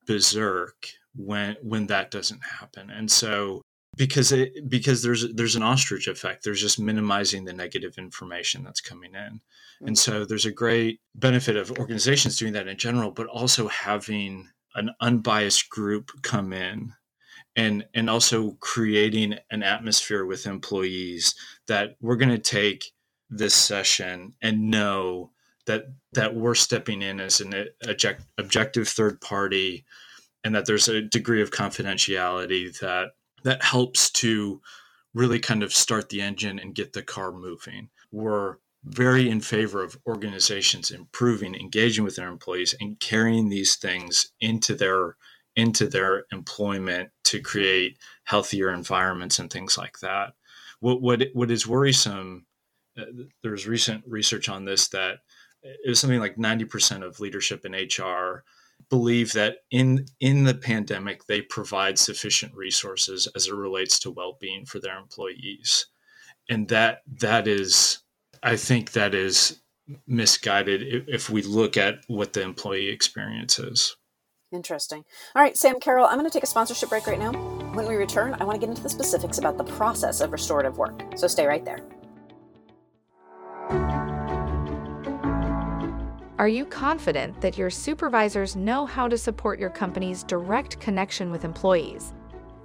berserk 0.07 0.89
when 1.15 1.57
when 1.63 1.87
that 1.87 2.11
doesn't 2.11 2.43
happen 2.45 2.91
and 2.91 3.11
so 3.11 3.63
because 3.97 4.33
it 4.33 4.69
because 4.69 5.03
there's 5.03 5.33
there's 5.35 5.57
an 5.57 5.63
ostrich 5.63 6.07
effect 6.09 6.45
there's 6.45 6.61
just 6.61 6.79
minimizing 6.79 7.45
the 7.45 7.53
negative 7.53 7.95
information 7.99 8.63
that's 8.63 8.81
coming 8.81 9.15
in 9.15 9.21
mm-hmm. 9.21 9.87
and 9.87 9.99
so 9.99 10.25
there's 10.25 10.47
a 10.47 10.53
great 10.53 11.01
benefit 11.15 11.57
of 11.57 11.71
organizations 11.73 12.39
doing 12.39 12.53
that 12.53 12.69
in 12.69 12.77
general 12.77 13.11
but 13.11 13.27
also 13.27 13.69
having 13.69 14.49
an 14.75 14.91
unbiased 15.01 15.71
group 15.71 16.11
come 16.23 16.53
in 16.53 16.93
and 17.57 17.87
and 17.95 18.11
also 18.11 18.53
creating 18.61 19.35
an 19.51 19.63
atmosphere 19.63 20.25
with 20.25 20.47
employees 20.47 21.35
that 21.67 21.97
we're 22.01 22.17
going 22.17 22.29
to 22.29 22.39
take 22.39 22.93
this 23.31 23.55
session 23.55 24.35
and 24.43 24.71
know 24.71 25.31
that 25.67 25.87
that 26.13 26.35
we're 26.35 26.55
stepping 26.55 27.03
in 27.03 27.21
as 27.21 27.41
an 27.41 27.69
object, 27.89 28.23
objective 28.39 28.89
third 28.89 29.21
party 29.21 29.85
and 30.47 30.55
that 30.55 30.65
there's 30.65 30.89
a 30.89 31.03
degree 31.03 31.43
of 31.43 31.51
confidentiality 31.51 32.79
that 32.79 33.11
that 33.43 33.65
helps 33.65 34.11
to 34.11 34.61
really 35.13 35.41
kind 35.41 35.63
of 35.65 35.73
start 35.73 36.09
the 36.09 36.21
engine 36.21 36.59
and 36.59 36.75
get 36.75 36.93
the 36.93 37.03
car 37.03 37.33
moving. 37.33 37.89
We're 38.13 38.59
very 38.85 39.29
in 39.29 39.41
favor 39.41 39.83
of 39.83 39.99
organizations 40.07 40.93
improving, 40.93 41.57
engaging 41.57 42.05
with 42.05 42.15
their 42.15 42.29
employees, 42.29 42.75
and 42.81 43.01
carrying 43.01 43.49
these 43.49 43.75
things 43.75 44.33
into 44.41 44.77
their 44.77 45.17
into 45.57 45.89
their 45.89 46.27
employment 46.31 47.11
to 47.25 47.41
create 47.41 47.99
healthier 48.25 48.71
environments 48.71 49.41
and 49.41 49.51
things 49.51 49.77
like 49.77 49.99
that. 49.99 50.35
What 50.79 51.03
what 51.03 51.23
what 51.33 51.51
is 51.51 51.67
worrisome? 51.67 52.47
Uh, 52.97 53.05
there's 53.43 53.67
recent 53.67 54.05
research 54.07 54.49
on 54.49 54.65
this 54.65 54.89
that 54.89 55.19
it 55.85 55.89
was 55.89 56.01
something 56.01 56.21
like 56.21 56.37
90% 56.37 57.05
of 57.05 57.21
leadership 57.21 57.65
in 57.65 57.73
HR 57.73 58.45
believe 58.89 59.33
that 59.33 59.59
in 59.71 60.07
in 60.21 60.45
the 60.45 60.55
pandemic 60.55 61.27
they 61.27 61.41
provide 61.41 61.99
sufficient 61.99 62.55
resources 62.55 63.29
as 63.35 63.49
it 63.49 63.55
relates 63.55 63.99
to 63.99 64.11
well-being 64.11 64.65
for 64.65 64.79
their 64.79 64.99
employees. 64.99 65.87
And 66.49 66.69
that 66.69 67.03
that 67.21 67.49
is 67.49 67.99
i 68.43 68.57
think 68.57 68.93
that 68.93 69.15
is 69.15 69.61
misguided 70.07 71.09
if 71.09 71.31
we 71.31 71.43
look 71.43 71.77
at 71.77 72.01
what 72.09 72.33
the 72.33 72.43
employee 72.43 72.89
experience 72.89 73.59
is. 73.59 73.97
Interesting. 74.53 75.05
All 75.35 75.43
right 75.43 75.57
sam 75.57 75.81
Carol, 75.81 76.07
i'm 76.07 76.19
going 76.19 76.31
to 76.31 76.33
take 76.33 76.45
a 76.45 76.47
sponsorship 76.47 76.91
break 76.91 77.07
right 77.07 77.19
now. 77.19 77.33
When 77.73 77.89
we 77.89 77.97
return 77.97 78.37
i 78.39 78.45
want 78.45 78.55
to 78.55 78.61
get 78.61 78.71
into 78.71 78.83
the 78.83 78.91
specifics 78.91 79.39
about 79.39 79.59
the 79.59 79.65
process 79.65 80.21
of 80.21 80.33
restorative 80.33 80.79
work. 80.79 81.03
So 81.17 81.27
stay 81.27 81.47
right 81.47 81.65
there 81.65 81.81
Are 86.39 86.49
you 86.49 86.67
confident 86.67 87.41
that 87.41 87.57
your 87.57 87.71
supervisors 87.71 88.57
know 88.57 88.85
how 88.85 89.09
to 89.09 89.17
support 89.17 89.59
your 89.59 89.71
company's 89.71 90.23
direct 90.23 90.79
connection 90.81 91.31
with 91.31 91.47
employees? 91.47 92.13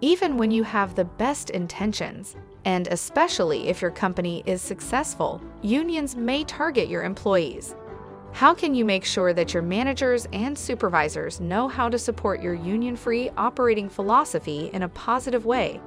Even 0.02 0.36
when 0.36 0.52
you 0.52 0.62
have 0.64 0.94
the 0.94 1.06
best 1.06 1.52
intentions, 1.52 2.36
and 2.66 2.90
especially 2.90 3.70
if 3.70 3.82
your 3.82 3.92
company 3.92 4.44
is 4.46 4.62
successful, 4.62 5.42
unions 5.62 6.18
may 6.18 6.44
target 6.44 6.90
your 6.90 7.04
employees. 7.04 7.74
How 8.34 8.54
can 8.54 8.76
you 8.76 8.84
make 8.84 9.06
sure 9.06 9.32
that 9.32 9.54
your 9.54 9.64
managers 9.64 10.28
and 10.34 10.58
supervisors 10.58 11.40
know 11.40 11.70
how 11.70 11.88
to 11.88 11.98
support 11.98 12.42
your 12.42 12.56
union 12.56 12.98
free 12.98 13.30
operating 13.38 13.88
philosophy 13.88 14.70
in 14.74 14.82
a 14.82 14.90
positive 14.90 15.46
way? 15.46 15.80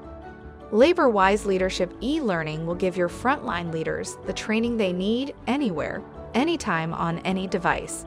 Labor 0.72 1.10
Wise 1.10 1.44
Leadership 1.44 1.92
e 2.02 2.18
learning 2.18 2.64
will 2.64 2.74
give 2.74 2.96
your 2.96 3.10
frontline 3.10 3.70
leaders 3.74 4.16
the 4.24 4.32
training 4.32 4.78
they 4.78 4.92
need 4.94 5.34
anywhere 5.46 6.02
anytime 6.34 6.92
on 6.92 7.18
any 7.20 7.46
device. 7.46 8.06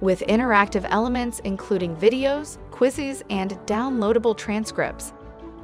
With 0.00 0.20
interactive 0.28 0.86
elements 0.88 1.40
including 1.40 1.96
videos, 1.96 2.58
quizzes, 2.70 3.22
and 3.30 3.52
downloadable 3.66 4.36
transcripts, 4.36 5.12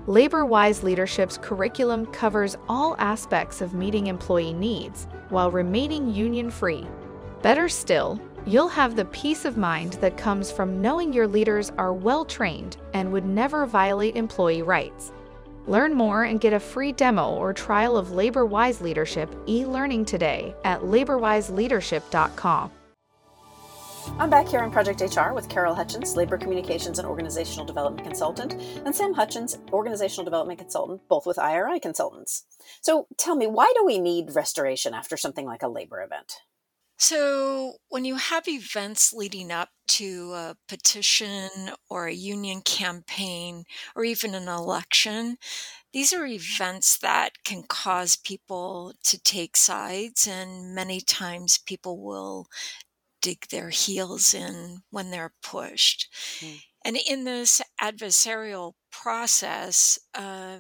Labor 0.07 0.45
Wise 0.45 0.83
Leadership's 0.83 1.39
curriculum 1.39 2.07
covers 2.07 2.57
all 2.69 2.97
aspects 2.99 3.61
of 3.61 3.75
meeting 3.75 4.09
employee 4.09 4.53
needs 4.53 5.07
while 5.29 5.51
remaining 5.51 6.13
union 6.13 6.51
free. 6.51 6.87
Better 7.41 7.69
still, 7.69 8.21
you'll 8.45 8.69
have 8.69 8.97
the 8.97 9.05
peace 9.07 9.45
of 9.45 9.57
mind 9.57 9.93
that 9.95 10.17
comes 10.17 10.51
from 10.51 10.81
knowing 10.81 11.13
your 11.13 11.29
leaders 11.29 11.71
are 11.79 11.93
well 11.93 12.25
trained 12.25 12.79
and 12.95 13.13
would 13.13 13.25
never 13.25 13.65
violate 13.65 14.17
employee 14.17 14.63
rights. 14.63 15.13
Learn 15.67 15.95
more 15.95 16.25
and 16.25 16.41
get 16.41 16.53
a 16.53 16.61
free 16.61 16.93
demo 16.93 17.35
or 17.35 17.53
trial 17.53 17.97
of 17.97 18.13
Labor 18.13 18.47
Wise 18.47 18.81
Leadership 18.81 19.35
e 19.47 19.65
learning 19.65 20.05
today 20.05 20.55
at 20.65 20.81
laborwiseleadership.com. 20.81 22.71
I'm 24.19 24.31
back 24.31 24.49
here 24.49 24.61
on 24.61 24.73
Project 24.73 25.01
HR 25.01 25.33
with 25.33 25.49
Carol 25.49 25.77
Hutchins, 25.77 26.17
Labor 26.17 26.37
Communications 26.37 26.99
and 26.99 27.07
Organizational 27.07 27.65
Development 27.65 28.05
Consultant, 28.05 28.55
and 28.85 28.93
Sam 28.95 29.15
Hutchins, 29.15 29.59
Organizational 29.73 30.25
Development 30.25 30.59
Consultant, 30.59 31.03
both 31.09 31.25
with 31.25 31.39
IRI 31.39 31.79
Consultants. 31.79 32.45
So 32.81 33.07
tell 33.17 33.37
me, 33.37 33.47
why 33.47 33.73
do 33.77 33.85
we 33.85 34.01
need 34.01 34.35
restoration 34.35 34.93
after 34.93 35.17
something 35.17 35.47
like 35.47 35.63
a 35.63 35.69
labor 35.69 36.03
event? 36.03 36.39
So, 37.03 37.79
when 37.89 38.05
you 38.05 38.15
have 38.15 38.47
events 38.47 39.13
leading 39.13 39.51
up 39.51 39.71
to 39.89 40.35
a 40.35 40.57
petition 40.69 41.73
or 41.91 42.07
a 42.07 42.15
union 42.15 42.61
campaign 42.61 43.65
or 43.97 44.05
even 44.05 44.37
an 44.37 44.47
election, 44.47 45.37
these 45.93 46.13
are 46.13 46.25
events 46.25 46.97
that 46.99 47.43
can 47.43 47.65
cause 47.65 48.15
people 48.15 48.95
to 49.03 49.21
take 49.21 49.57
sides, 49.57 50.29
and 50.29 50.77
many 50.77 51.01
times 51.01 51.59
people 51.59 52.01
will 52.01 52.47
dig 53.21 53.49
their 53.49 53.71
heels 53.71 54.33
in 54.33 54.83
when 54.91 55.11
they're 55.11 55.35
pushed. 55.43 56.09
Mm. 56.39 56.63
And 56.85 56.97
in 56.97 57.25
this 57.25 57.61
adversarial 57.81 58.75
process, 58.93 59.99
uh, 60.15 60.59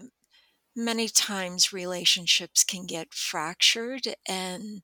many 0.75 1.07
times 1.07 1.73
relationships 1.73 2.65
can 2.65 2.85
get 2.85 3.15
fractured 3.15 4.17
and 4.27 4.83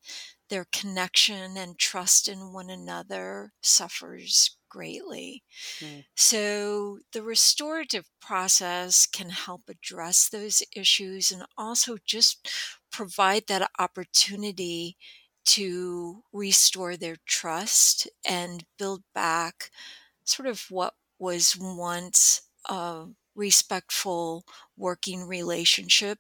their 0.49 0.67
connection 0.73 1.57
and 1.57 1.79
trust 1.79 2.29
in 2.29 2.53
one 2.53 2.71
another 2.71 3.53
suffers 3.63 4.59
greatly. 4.69 5.45
Mm. 5.81 6.05
So, 6.17 7.01
the 7.13 7.23
restorative 7.23 8.11
process 8.21 9.07
can 9.07 9.31
help 9.31 9.69
address 9.69 10.29
those 10.29 10.63
issues 10.75 11.31
and 11.33 11.45
also 11.57 11.97
just 12.05 12.51
provide 12.91 13.47
that 13.47 13.71
opportunity 13.79 14.97
to 15.47 16.25
restore 16.33 16.97
their 16.97 17.17
trust 17.27 18.09
and 18.25 18.65
build 18.79 19.05
back 19.15 19.71
sort 20.25 20.49
of 20.49 20.71
what 20.71 20.95
was 21.19 21.57
once 21.59 22.43
a 22.69 23.09
respectful 23.39 24.45
working 24.77 25.25
relationship. 25.27 26.19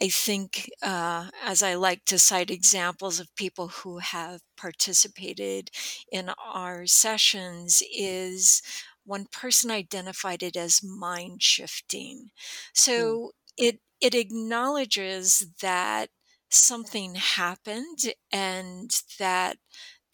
I 0.00 0.08
think, 0.08 0.70
uh, 0.82 1.30
as 1.44 1.62
I 1.62 1.74
like 1.74 2.04
to 2.06 2.18
cite 2.18 2.50
examples 2.50 3.18
of 3.20 3.34
people 3.36 3.68
who 3.68 3.98
have 3.98 4.40
participated 4.56 5.70
in 6.12 6.30
our 6.44 6.86
sessions, 6.86 7.82
is 7.96 8.62
one 9.04 9.26
person 9.32 9.70
identified 9.70 10.42
it 10.42 10.56
as 10.56 10.82
mind 10.82 11.42
shifting. 11.42 12.18
Hmm. 12.18 12.30
So 12.74 12.94
mm. 12.94 13.30
it 13.56 13.80
it 14.00 14.14
acknowledges 14.14 15.46
that 15.60 16.10
something 16.50 17.16
happened 17.16 18.14
and 18.32 18.90
that 19.18 19.58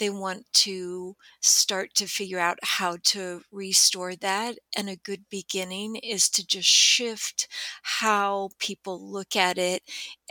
they 0.04 0.10
want 0.10 0.46
to 0.52 1.16
start 1.40 1.94
to 1.94 2.06
figure 2.06 2.38
out 2.38 2.58
how 2.62 2.96
to 3.04 3.42
restore 3.50 4.14
that. 4.16 4.58
And 4.76 4.88
a 4.88 4.96
good 4.96 5.24
beginning 5.30 5.96
is 5.96 6.28
to 6.30 6.46
just 6.46 6.68
shift 6.68 7.48
how 7.82 8.50
people 8.58 9.00
look 9.00 9.36
at 9.36 9.58
it 9.58 9.82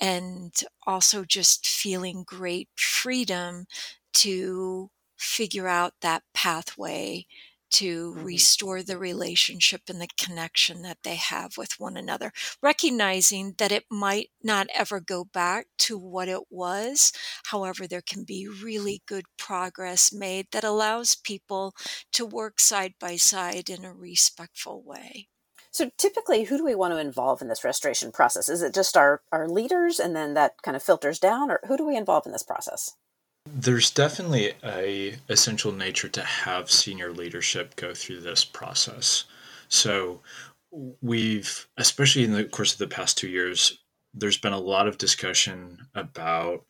and 0.01 0.53
also 0.85 1.23
just 1.25 1.67
feeling 1.67 2.23
great 2.25 2.69
freedom 2.75 3.65
to 4.13 4.89
figure 5.17 5.67
out 5.67 5.93
that 6.01 6.23
pathway 6.33 7.25
to 7.73 8.13
mm-hmm. 8.13 8.23
restore 8.23 8.81
the 8.81 8.97
relationship 8.97 9.81
and 9.89 10.01
the 10.01 10.07
connection 10.17 10.81
that 10.83 10.99
they 11.03 11.15
have 11.15 11.57
with 11.57 11.79
one 11.79 11.97
another, 11.97 12.31
recognizing 12.61 13.55
that 13.57 13.71
it 13.71 13.85
might 13.89 14.29
not 14.43 14.67
ever 14.73 14.99
go 14.99 15.23
back 15.23 15.67
to 15.77 15.97
what 15.97 16.27
it 16.27 16.43
was. 16.49 17.11
However, 17.45 17.87
there 17.87 18.01
can 18.01 18.23
be 18.23 18.47
really 18.47 19.01
good 19.07 19.25
progress 19.37 20.13
made 20.13 20.47
that 20.51 20.63
allows 20.63 21.15
people 21.15 21.73
to 22.13 22.25
work 22.25 22.59
side 22.59 22.93
by 22.99 23.15
side 23.15 23.69
in 23.69 23.83
a 23.83 23.93
respectful 23.93 24.83
way. 24.83 25.27
So 25.71 25.89
typically, 25.97 26.43
who 26.43 26.57
do 26.57 26.65
we 26.65 26.75
want 26.75 26.93
to 26.93 26.99
involve 26.99 27.41
in 27.41 27.47
this 27.47 27.63
restoration 27.63 28.11
process? 28.11 28.47
Is 28.47 28.61
it 28.61 28.75
just 28.75 28.95
our, 28.95 29.21
our 29.31 29.49
leaders 29.49 29.99
and 29.99 30.15
then 30.15 30.35
that 30.35 30.61
kind 30.61 30.77
of 30.77 30.83
filters 30.83 31.17
down, 31.17 31.49
or 31.49 31.59
who 31.67 31.77
do 31.77 31.85
we 31.87 31.97
involve 31.97 32.27
in 32.27 32.31
this 32.31 32.43
process? 32.43 32.91
There's 33.55 33.91
definitely 33.91 34.53
a 34.63 35.15
essential 35.29 35.71
nature 35.71 36.09
to 36.09 36.23
have 36.23 36.71
senior 36.71 37.11
leadership 37.11 37.75
go 37.75 37.93
through 37.93 38.21
this 38.21 38.43
process. 38.43 39.25
So 39.67 40.21
we've, 41.01 41.67
especially 41.77 42.23
in 42.23 42.33
the 42.33 42.45
course 42.45 42.73
of 42.73 42.79
the 42.79 42.87
past 42.87 43.17
two 43.17 43.29
years, 43.29 43.77
there's 44.13 44.37
been 44.37 44.53
a 44.53 44.59
lot 44.59 44.87
of 44.87 44.97
discussion 44.97 45.77
about 45.93 46.65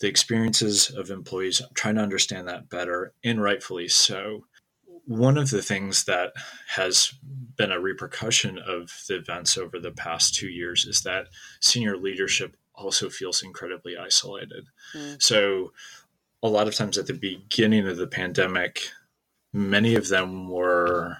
the 0.00 0.08
experiences 0.08 0.90
of 0.90 1.10
employees, 1.10 1.62
trying 1.74 1.96
to 1.96 2.02
understand 2.02 2.46
that 2.46 2.68
better, 2.68 3.12
and 3.24 3.42
rightfully 3.42 3.88
so. 3.88 4.44
One 5.06 5.38
of 5.38 5.50
the 5.50 5.62
things 5.62 6.04
that 6.04 6.34
has 6.68 7.12
been 7.56 7.72
a 7.72 7.80
repercussion 7.80 8.58
of 8.58 8.92
the 9.08 9.16
events 9.16 9.56
over 9.56 9.78
the 9.78 9.90
past 9.90 10.34
two 10.34 10.48
years 10.48 10.84
is 10.84 11.00
that 11.02 11.28
senior 11.60 11.96
leadership 11.96 12.54
also 12.74 13.08
feels 13.08 13.42
incredibly 13.42 13.96
isolated. 13.96 14.66
Mm. 14.94 15.20
So 15.20 15.72
a 16.42 16.48
lot 16.48 16.68
of 16.68 16.74
times 16.74 16.98
at 16.98 17.06
the 17.06 17.14
beginning 17.14 17.86
of 17.86 17.96
the 17.96 18.06
pandemic, 18.06 18.90
many 19.52 19.94
of 19.94 20.08
them 20.08 20.48
were 20.48 21.18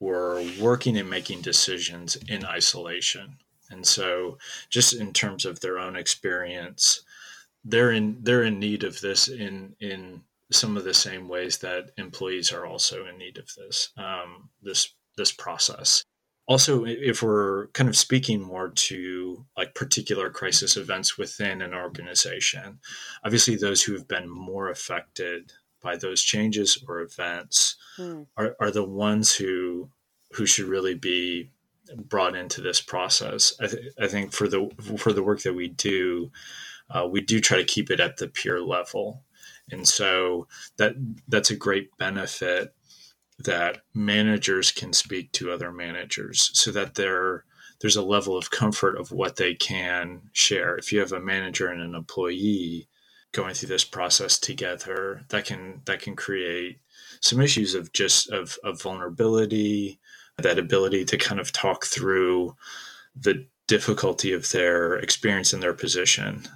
were 0.00 0.44
working 0.60 0.96
and 0.96 1.08
making 1.08 1.40
decisions 1.40 2.16
in 2.28 2.44
isolation. 2.44 3.36
And 3.70 3.86
so 3.86 4.38
just 4.68 4.94
in 4.94 5.12
terms 5.12 5.44
of 5.44 5.60
their 5.60 5.78
own 5.78 5.96
experience, 5.96 7.02
they're 7.64 7.92
in 7.92 8.18
they're 8.22 8.42
in 8.42 8.58
need 8.58 8.84
of 8.84 9.00
this 9.00 9.28
in 9.28 9.74
in 9.80 10.22
some 10.50 10.76
of 10.76 10.84
the 10.84 10.94
same 10.94 11.28
ways 11.28 11.58
that 11.58 11.92
employees 11.96 12.52
are 12.52 12.66
also 12.66 13.06
in 13.06 13.16
need 13.16 13.38
of 13.38 13.48
this 13.56 13.90
um, 13.96 14.50
this 14.62 14.92
this 15.16 15.32
process 15.32 16.04
also 16.46 16.84
if 16.84 17.22
we're 17.22 17.68
kind 17.68 17.88
of 17.88 17.96
speaking 17.96 18.40
more 18.40 18.70
to 18.70 19.44
like 19.56 19.74
particular 19.74 20.30
crisis 20.30 20.76
events 20.76 21.16
within 21.16 21.62
an 21.62 21.74
organization 21.74 22.78
obviously 23.24 23.56
those 23.56 23.82
who 23.82 23.92
have 23.92 24.08
been 24.08 24.28
more 24.28 24.68
affected 24.68 25.52
by 25.80 25.96
those 25.96 26.22
changes 26.22 26.82
or 26.88 27.00
events 27.00 27.76
mm. 27.98 28.26
are, 28.36 28.56
are 28.60 28.70
the 28.70 28.84
ones 28.84 29.34
who 29.34 29.90
who 30.32 30.46
should 30.46 30.66
really 30.66 30.94
be 30.94 31.50
brought 31.96 32.34
into 32.34 32.60
this 32.60 32.80
process 32.80 33.52
I, 33.60 33.66
th- 33.66 33.92
I 34.00 34.06
think 34.08 34.32
for 34.32 34.48
the 34.48 34.70
for 34.96 35.12
the 35.12 35.22
work 35.22 35.42
that 35.42 35.54
we 35.54 35.68
do 35.68 36.30
uh, 36.90 37.06
we 37.10 37.20
do 37.20 37.40
try 37.40 37.58
to 37.58 37.64
keep 37.64 37.90
it 37.90 38.00
at 38.00 38.16
the 38.16 38.28
peer 38.28 38.60
level 38.60 39.22
and 39.70 39.86
so 39.86 40.48
that 40.76 40.94
that's 41.28 41.50
a 41.50 41.56
great 41.56 41.96
benefit 41.98 42.74
that 43.44 43.78
managers 43.94 44.70
can 44.72 44.92
speak 44.92 45.32
to 45.32 45.50
other 45.50 45.72
managers 45.72 46.50
so 46.54 46.70
that 46.72 46.94
there 46.94 47.44
there's 47.80 47.96
a 47.96 48.02
level 48.02 48.36
of 48.36 48.52
comfort 48.52 48.96
of 48.96 49.10
what 49.10 49.36
they 49.36 49.54
can 49.54 50.22
share. 50.32 50.76
If 50.76 50.92
you 50.92 51.00
have 51.00 51.10
a 51.10 51.20
manager 51.20 51.66
and 51.66 51.82
an 51.82 51.96
employee 51.96 52.88
going 53.32 53.54
through 53.54 53.70
this 53.70 53.84
process 53.84 54.38
together, 54.38 55.22
that 55.30 55.44
can 55.44 55.82
that 55.86 56.00
can 56.00 56.14
create 56.14 56.78
some 57.20 57.40
issues 57.40 57.74
of 57.74 57.92
just 57.92 58.30
of, 58.30 58.56
of 58.62 58.80
vulnerability, 58.80 59.98
that 60.38 60.58
ability 60.58 61.04
to 61.06 61.16
kind 61.16 61.40
of 61.40 61.50
talk 61.50 61.84
through 61.84 62.54
the 63.16 63.46
difficulty 63.66 64.32
of 64.32 64.50
their 64.50 64.96
experience 64.96 65.52
in 65.52 65.60
their 65.60 65.74
position 65.74 66.46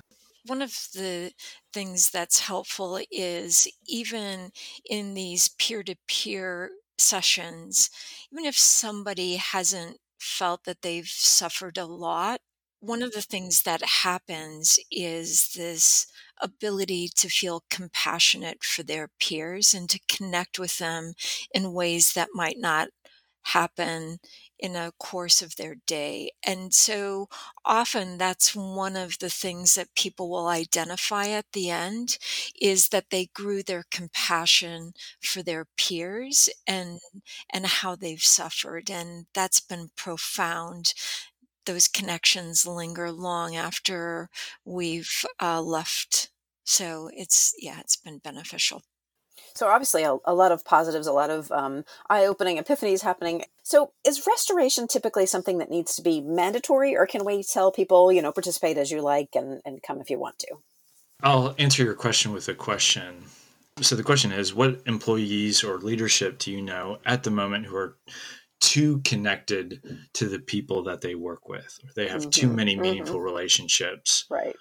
one 0.47 0.63
of 0.63 0.71
the 0.95 1.33
things 1.77 2.11
that's 2.11 2.41
helpful 2.41 3.01
is 3.11 3.69
even 3.87 4.51
in 4.89 5.15
these 5.15 5.49
peer 5.49 5.83
to 5.85 5.97
peer 6.09 6.71
sessions, 6.99 7.91
even 8.33 8.45
if 8.47 8.57
somebody 8.59 9.37
hasn't 9.37 9.99
felt 10.19 10.65
that 10.65 10.83
they've 10.83 11.09
suffered 11.09 11.79
a 11.79 11.87
lot, 11.87 12.41
one 12.81 13.03
of 13.03 13.13
the 13.13 13.23
things 13.23 13.63
that 13.63 13.83
happens 14.05 14.79
is 14.91 15.53
this 15.57 16.07
ability 16.41 17.09
to 17.17 17.29
feel 17.29 17.65
compassionate 17.71 18.63
for 18.63 18.83
their 18.83 19.09
peers 19.21 19.75
and 19.75 19.89
to 19.91 20.01
connect 20.09 20.59
with 20.59 20.79
them 20.79 21.15
in 21.55 21.73
ways 21.73 22.13
that 22.15 22.29
might 22.35 22.59
not 22.59 22.89
happen 23.53 24.19
in 24.59 24.75
a 24.75 24.93
course 24.99 25.43
of 25.43 25.57
their 25.57 25.75
day. 25.87 26.31
And 26.45 26.73
so 26.73 27.29
often 27.65 28.17
that's 28.19 28.55
one 28.57 28.97
of 28.97 29.19
the 29.19 29.29
things 29.31 29.75
that 29.75 29.95
people 29.95 30.31
will 30.31 30.49
identify 30.49 31.29
at 31.29 31.47
the 31.53 31.71
end 31.71 32.19
is 32.61 32.89
that 32.89 33.11
they 33.11 33.27
grew 33.35 33.63
their 33.63 33.85
compassion 33.91 34.93
for 35.21 35.43
their 35.43 35.67
peers 35.77 36.49
and 36.67 37.01
and 37.53 37.67
how 37.67 37.95
they've 37.97 38.23
suffered. 38.23 38.91
And 38.91 39.27
that's 39.35 39.61
been 39.61 39.91
profound. 39.97 40.95
Those 41.67 41.89
connections 41.89 42.67
linger 42.67 43.13
long 43.13 43.57
after 43.57 44.31
we've 44.65 45.25
uh, 45.41 45.61
left. 45.63 46.31
So 46.65 47.11
it's 47.15 47.55
yeah 47.59 47.81
it's 47.81 47.97
been 47.97 48.19
beneficial 48.19 48.83
so 49.57 49.69
obviously, 49.69 50.03
a, 50.03 50.17
a 50.25 50.35
lot 50.35 50.53
of 50.53 50.65
positives, 50.65 51.07
a 51.07 51.13
lot 51.13 51.31
of 51.31 51.51
um, 51.51 51.85
eye-opening 52.09 52.59
epiphanies 52.59 53.03
happening. 53.03 53.45
So 53.63 53.93
is 54.07 54.27
restoration 54.27 54.87
typically 54.87 55.27
something 55.27 55.59
that 55.59 55.71
needs 55.71 55.97
to 55.97 56.03
be 56.03 56.21
mandatory, 56.21 56.97
or 56.97 57.07
can 57.07 57.25
we 57.25 57.43
tell 57.43 57.73
people, 57.73 58.13
you 58.13 58.23
know, 58.23 58.33
participate 58.33 58.77
as 58.77 58.91
you 58.91 59.01
like 59.01 59.31
and, 59.35 59.61
and 59.65 59.83
come 59.83 60.01
if 60.01 60.11
you 60.11 60.19
want 60.19 60.39
to? 60.41 60.57
I'll 61.23 61.55
answer 61.59 61.83
your 61.83 61.95
question 61.95 62.33
with 62.33 62.49
a 62.49 62.55
question. 62.55 63.25
So 63.81 63.97
the 63.97 64.03
question 64.03 64.33
is, 64.33 64.55
what 64.55 64.81
employees 64.87 65.65
or 65.65 65.79
leadership 65.79 66.39
do 66.39 66.53
you 66.53 66.63
know 66.63 66.99
at 67.05 67.23
the 67.23 67.31
moment 67.31 67.67
who 67.67 67.77
are 67.77 67.97
too 68.61 69.01
connected 69.05 69.83
to 70.15 70.29
the 70.29 70.39
people 70.39 70.83
that 70.85 71.01
they 71.01 71.15
work 71.15 71.49
with? 71.49 71.79
They 71.95 72.09
have 72.09 72.23
mm-hmm. 72.23 72.31
too 72.31 72.49
many 72.49 72.73
mm-hmm. 72.73 72.83
meaningful 72.83 73.17
mm-hmm. 73.17 73.25
relationships, 73.25 74.25
right, 74.31 74.57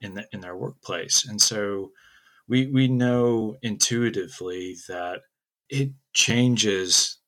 in 0.00 0.14
the, 0.14 0.26
in 0.32 0.40
their 0.40 0.56
workplace, 0.56 1.26
and 1.26 1.40
so 1.40 1.92
we 2.50 2.66
we 2.66 2.88
know 2.88 3.56
intuitively 3.62 4.76
that 4.88 5.20
it 5.70 5.92
changes 6.12 7.18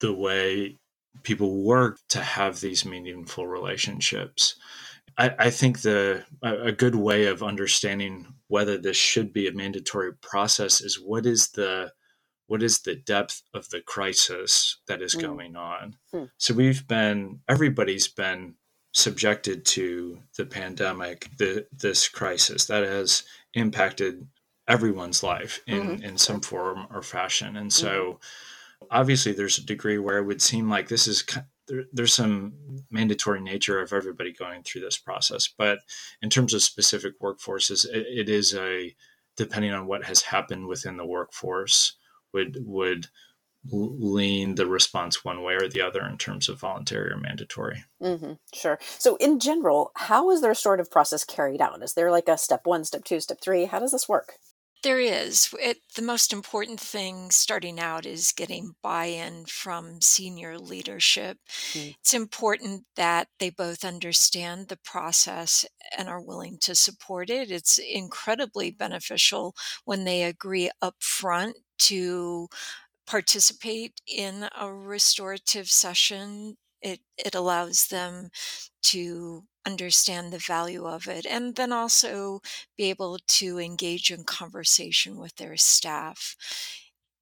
the 0.00 0.12
way 0.12 0.78
people 1.22 1.62
work 1.62 1.98
to 2.08 2.20
have 2.20 2.60
these 2.60 2.86
meaningful 2.86 3.46
relationships. 3.46 4.56
I, 5.18 5.34
I 5.38 5.50
think 5.50 5.82
the 5.82 6.24
a 6.42 6.72
good 6.72 6.94
way 6.94 7.26
of 7.26 7.42
understanding 7.42 8.26
whether 8.48 8.78
this 8.78 8.96
should 8.96 9.32
be 9.32 9.46
a 9.46 9.52
mandatory 9.52 10.14
process 10.14 10.80
is 10.80 10.98
what 10.98 11.26
is 11.26 11.50
the 11.50 11.92
what 12.46 12.62
is 12.62 12.80
the 12.80 12.96
depth 12.96 13.42
of 13.54 13.68
the 13.68 13.82
crisis 13.82 14.80
that 14.88 15.02
is 15.02 15.14
mm. 15.14 15.20
going 15.20 15.56
on. 15.56 15.96
Mm. 16.14 16.30
So 16.38 16.54
we've 16.54 16.88
been 16.88 17.40
everybody's 17.48 18.08
been 18.08 18.54
subjected 18.92 19.64
to 19.64 20.18
the 20.36 20.46
pandemic, 20.46 21.28
the, 21.38 21.66
this 21.70 22.08
crisis 22.08 22.66
that 22.66 22.82
has 22.82 23.22
impacted 23.54 24.26
everyone's 24.70 25.22
life 25.22 25.60
in 25.66 25.82
mm-hmm. 25.82 26.02
in 26.02 26.16
some 26.16 26.40
form 26.40 26.86
or 26.94 27.02
fashion 27.02 27.56
and 27.56 27.72
so 27.72 27.90
mm-hmm. 27.90 28.86
obviously 28.90 29.32
there's 29.32 29.58
a 29.58 29.66
degree 29.66 29.98
where 29.98 30.18
it 30.18 30.24
would 30.24 30.40
seem 30.40 30.70
like 30.70 30.88
this 30.88 31.08
is 31.08 31.24
there, 31.66 31.84
there's 31.92 32.14
some 32.14 32.52
mandatory 32.90 33.40
nature 33.40 33.80
of 33.80 33.92
everybody 33.92 34.32
going 34.32 34.62
through 34.62 34.80
this 34.80 34.96
process 34.96 35.48
but 35.58 35.80
in 36.22 36.30
terms 36.30 36.54
of 36.54 36.62
specific 36.62 37.20
workforces 37.20 37.84
it, 37.84 38.06
it 38.08 38.28
is 38.28 38.54
a 38.54 38.94
depending 39.36 39.72
on 39.72 39.86
what 39.86 40.04
has 40.04 40.22
happened 40.22 40.66
within 40.68 40.96
the 40.96 41.06
workforce 41.06 41.96
would 42.32 42.56
would 42.64 43.08
lean 43.70 44.54
the 44.54 44.66
response 44.66 45.24
one 45.24 45.42
way 45.42 45.54
or 45.54 45.68
the 45.68 45.82
other 45.82 46.06
in 46.06 46.16
terms 46.16 46.48
of 46.48 46.58
voluntary 46.58 47.12
or 47.12 47.16
mandatory. 47.16 47.84
Mm-hmm, 48.02 48.32
sure. 48.54 48.78
So, 48.98 49.16
in 49.16 49.38
general, 49.38 49.92
how 49.96 50.30
is 50.30 50.40
the 50.40 50.48
restorative 50.48 50.90
process 50.90 51.24
carried 51.24 51.60
out? 51.60 51.82
Is 51.82 51.92
there 51.92 52.10
like 52.10 52.28
a 52.28 52.38
step 52.38 52.62
one, 52.64 52.84
step 52.84 53.04
two, 53.04 53.20
step 53.20 53.38
three? 53.42 53.66
How 53.66 53.78
does 53.78 53.92
this 53.92 54.08
work? 54.08 54.34
There 54.82 54.98
is. 55.00 55.54
It, 55.60 55.78
the 55.94 56.02
most 56.02 56.32
important 56.32 56.80
thing 56.80 57.30
starting 57.30 57.78
out 57.78 58.06
is 58.06 58.32
getting 58.32 58.76
buy 58.82 59.06
in 59.06 59.44
from 59.44 60.00
senior 60.00 60.58
leadership. 60.58 61.38
Mm. 61.74 61.96
It's 62.00 62.14
important 62.14 62.86
that 62.96 63.28
they 63.38 63.50
both 63.50 63.84
understand 63.84 64.68
the 64.68 64.78
process 64.78 65.66
and 65.96 66.08
are 66.08 66.20
willing 66.20 66.56
to 66.62 66.74
support 66.74 67.28
it. 67.28 67.50
It's 67.50 67.76
incredibly 67.78 68.70
beneficial 68.70 69.54
when 69.84 70.04
they 70.04 70.22
agree 70.22 70.70
up 70.80 70.96
front 71.02 71.56
to 71.80 72.48
participate 73.06 74.00
in 74.06 74.48
a 74.58 74.72
restorative 74.72 75.68
session. 75.70 76.56
It, 76.82 77.00
it 77.18 77.34
allows 77.34 77.88
them 77.88 78.30
to 78.84 79.44
understand 79.66 80.32
the 80.32 80.38
value 80.38 80.86
of 80.86 81.06
it 81.08 81.26
and 81.26 81.56
then 81.56 81.72
also 81.72 82.40
be 82.76 82.84
able 82.90 83.18
to 83.26 83.58
engage 83.58 84.10
in 84.10 84.24
conversation 84.24 85.16
with 85.18 85.36
their 85.36 85.56
staff. 85.56 86.36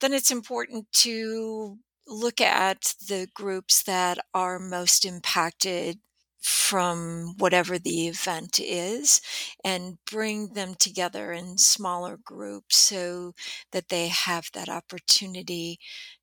Then 0.01 0.13
it's 0.13 0.31
important 0.31 0.91
to 0.93 1.79
look 2.07 2.41
at 2.41 2.95
the 3.09 3.29
groups 3.35 3.83
that 3.83 4.19
are 4.35 4.59
most 4.59 5.05
impacted 5.05 5.99
from 6.41 7.35
whatever 7.39 7.79
the 7.79 8.07
event 8.09 8.59
is 8.61 9.21
and 9.65 9.99
bring 10.11 10.55
them 10.55 10.75
together 10.77 11.33
in 11.33 11.59
smaller 11.59 12.17
groups 12.17 12.77
so 12.77 13.35
that 13.73 13.89
they 13.89 14.09
have 14.09 14.49
that 14.55 14.69
opportunity 14.69 15.79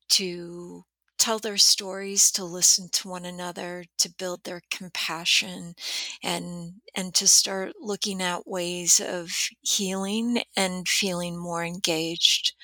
to 0.08 0.84
tell 1.18 1.38
their 1.38 1.56
stories, 1.56 2.30
to 2.32 2.44
listen 2.44 2.88
to 2.90 3.08
one 3.08 3.24
another, 3.24 3.84
to 3.98 4.08
build 4.08 4.44
their 4.44 4.62
compassion 4.70 5.74
and 6.22 6.74
and 6.94 7.14
to 7.14 7.26
start 7.26 7.74
looking 7.80 8.22
at 8.22 8.46
ways 8.46 9.00
of 9.00 9.30
healing 9.62 10.42
and 10.56 10.88
feeling 10.88 11.36
more 11.36 11.64
engaged 11.64 12.54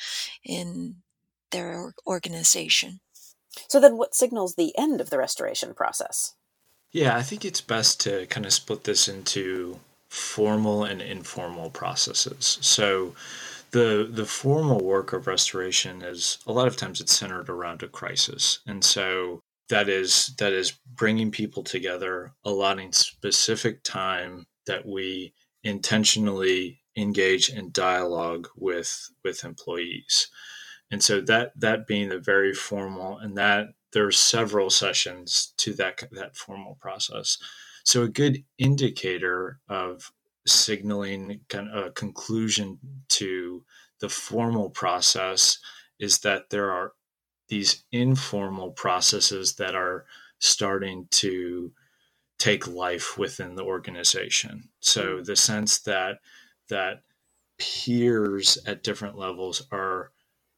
in 0.44 0.96
their 1.50 1.94
organization. 2.06 3.00
So 3.68 3.80
then 3.80 3.96
what 3.96 4.14
signals 4.14 4.54
the 4.54 4.76
end 4.78 5.00
of 5.00 5.10
the 5.10 5.18
restoration 5.18 5.74
process? 5.74 6.34
Yeah, 6.90 7.16
I 7.16 7.22
think 7.22 7.44
it's 7.44 7.60
best 7.60 8.00
to 8.00 8.26
kind 8.26 8.46
of 8.46 8.52
split 8.52 8.84
this 8.84 9.08
into 9.08 9.80
formal 10.08 10.84
and 10.84 11.00
informal 11.00 11.70
processes. 11.70 12.58
So 12.60 13.14
the 13.72 14.08
the 14.10 14.26
formal 14.26 14.80
work 14.80 15.12
of 15.12 15.26
restoration 15.26 16.02
is 16.02 16.38
a 16.46 16.52
lot 16.52 16.68
of 16.68 16.76
times 16.76 17.00
it's 17.00 17.16
centered 17.16 17.48
around 17.48 17.82
a 17.82 17.88
crisis. 17.88 18.60
And 18.66 18.84
so 18.84 19.42
that 19.68 19.88
is 19.88 20.34
that 20.38 20.52
is 20.52 20.72
bringing 20.94 21.30
people 21.30 21.62
together 21.62 22.32
allotting 22.44 22.92
specific 22.92 23.82
time 23.82 24.46
that 24.66 24.86
we 24.86 25.32
intentionally 25.64 26.80
engage 26.96 27.48
in 27.48 27.70
dialogue 27.72 28.48
with 28.56 29.10
with 29.24 29.44
employees. 29.44 30.28
And 30.90 31.02
so 31.02 31.22
that 31.22 31.52
that 31.58 31.86
being 31.86 32.10
the 32.10 32.18
very 32.18 32.52
formal 32.52 33.18
and 33.18 33.36
that 33.38 33.68
there 33.92 34.06
are 34.06 34.12
several 34.12 34.68
sessions 34.68 35.54
to 35.58 35.72
that 35.74 36.02
that 36.12 36.36
formal 36.36 36.76
process. 36.80 37.38
So 37.84 38.02
a 38.02 38.08
good 38.08 38.44
indicator 38.58 39.60
of 39.68 40.12
signaling 40.46 41.40
kind 41.48 41.68
of 41.70 41.86
a 41.86 41.90
conclusion 41.90 42.78
to 43.08 43.64
the 44.00 44.08
formal 44.08 44.70
process 44.70 45.58
is 45.98 46.18
that 46.20 46.50
there 46.50 46.70
are 46.70 46.92
these 47.48 47.84
informal 47.92 48.70
processes 48.70 49.54
that 49.54 49.74
are 49.74 50.04
starting 50.38 51.06
to 51.10 51.70
take 52.38 52.66
life 52.66 53.16
within 53.16 53.54
the 53.54 53.62
organization. 53.62 54.68
So 54.80 55.18
mm. 55.18 55.24
the 55.24 55.36
sense 55.36 55.78
that 55.80 56.18
that 56.68 57.02
peers 57.58 58.58
at 58.66 58.82
different 58.82 59.16
levels 59.16 59.62
are 59.70 60.10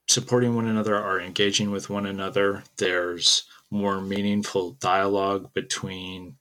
supporting 0.09 0.55
one 0.55 0.67
another, 0.67 0.97
are 0.97 1.21
engaging 1.21 1.71
with 1.71 1.91
one 1.91 2.07
another. 2.07 2.63
There's 2.77 3.45
more 3.71 4.01
meaningful 4.01 4.73
dialogue 4.81 5.53
between 5.53 6.37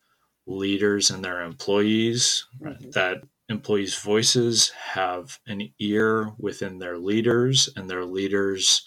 leaders 0.45 1.09
and 1.09 1.23
their 1.23 1.41
employees 1.41 2.45
mm-hmm. 2.61 2.91
that 2.91 3.23
employees' 3.49 3.95
voices 3.95 4.69
have 4.69 5.39
an 5.47 5.69
ear 5.79 6.31
within 6.37 6.79
their 6.79 6.97
leaders, 6.97 7.69
and 7.75 7.89
their 7.89 8.05
leaders 8.05 8.85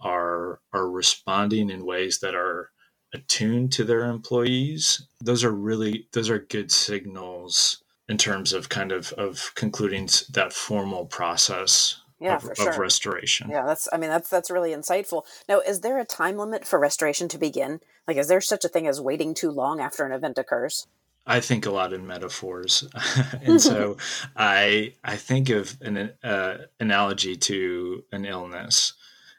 are 0.00 0.60
are 0.72 0.90
responding 0.90 1.70
in 1.70 1.86
ways 1.86 2.18
that 2.20 2.34
are 2.34 2.70
attuned 3.12 3.72
to 3.72 3.84
their 3.84 4.04
employees. 4.04 5.06
Those 5.20 5.44
are 5.44 5.52
really 5.52 6.08
those 6.12 6.30
are 6.30 6.38
good 6.38 6.70
signals 6.70 7.82
in 8.08 8.18
terms 8.18 8.52
of 8.52 8.68
kind 8.68 8.92
of 8.92 9.12
of 9.12 9.52
concluding 9.54 10.08
that 10.30 10.52
formal 10.52 11.06
process 11.06 12.00
yeah, 12.20 12.36
of, 12.36 12.42
for 12.42 12.54
sure. 12.54 12.70
of 12.70 12.78
restoration. 12.78 13.48
Yeah, 13.50 13.64
that's 13.64 13.88
I 13.92 13.96
mean 13.96 14.10
that's 14.10 14.28
that's 14.28 14.50
really 14.50 14.70
insightful. 14.70 15.22
Now, 15.48 15.60
is 15.60 15.80
there 15.80 15.98
a 15.98 16.04
time 16.04 16.36
limit 16.36 16.66
for 16.66 16.78
restoration 16.78 17.28
to 17.28 17.38
begin? 17.38 17.80
Like 18.06 18.16
is 18.16 18.28
there 18.28 18.40
such 18.40 18.64
a 18.64 18.68
thing 18.68 18.86
as 18.86 19.00
waiting 19.00 19.34
too 19.34 19.50
long 19.50 19.80
after 19.80 20.04
an 20.04 20.12
event 20.12 20.38
occurs? 20.38 20.86
I 21.26 21.40
think 21.40 21.64
a 21.64 21.70
lot 21.70 21.92
in 21.92 22.06
metaphors, 22.06 22.86
and 23.42 23.60
so 23.60 23.96
I 24.36 24.94
I 25.02 25.16
think 25.16 25.48
of 25.48 25.76
an 25.80 26.12
uh, 26.22 26.58
analogy 26.80 27.36
to 27.36 28.04
an 28.12 28.24
illness, 28.24 28.94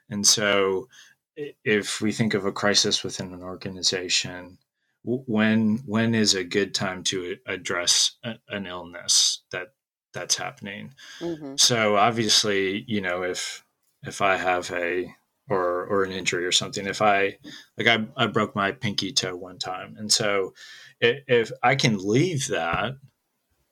and 0.09 0.25
so 0.25 0.87
if 1.35 2.01
we 2.01 2.11
think 2.11 2.33
of 2.33 2.45
a 2.45 2.51
crisis 2.51 3.03
within 3.03 3.33
an 3.33 3.43
organization, 3.43 4.57
when 5.03 5.77
when 5.85 6.15
is 6.15 6.33
a 6.33 6.43
good 6.43 6.73
time 6.73 7.03
to 7.03 7.37
address 7.45 8.13
a, 8.23 8.35
an 8.49 8.65
illness 8.65 9.41
that 9.51 9.73
that's 10.13 10.35
happening? 10.35 10.93
Mm-hmm. 11.19 11.55
So 11.57 11.97
obviously, 11.97 12.83
you 12.87 13.01
know, 13.01 13.23
if 13.23 13.63
if 14.03 14.21
I 14.21 14.37
have 14.37 14.71
a 14.71 15.13
or 15.49 15.85
or 15.85 16.03
an 16.03 16.11
injury 16.11 16.45
or 16.45 16.51
something, 16.51 16.87
if 16.87 17.01
I 17.01 17.37
like 17.77 17.87
I, 17.87 18.05
I 18.15 18.27
broke 18.27 18.55
my 18.55 18.71
pinky 18.71 19.11
toe 19.11 19.35
one 19.35 19.59
time, 19.59 19.95
and 19.97 20.11
so 20.11 20.53
if, 20.99 21.23
if 21.27 21.51
I 21.63 21.75
can 21.75 21.97
leave 21.97 22.47
that 22.47 22.93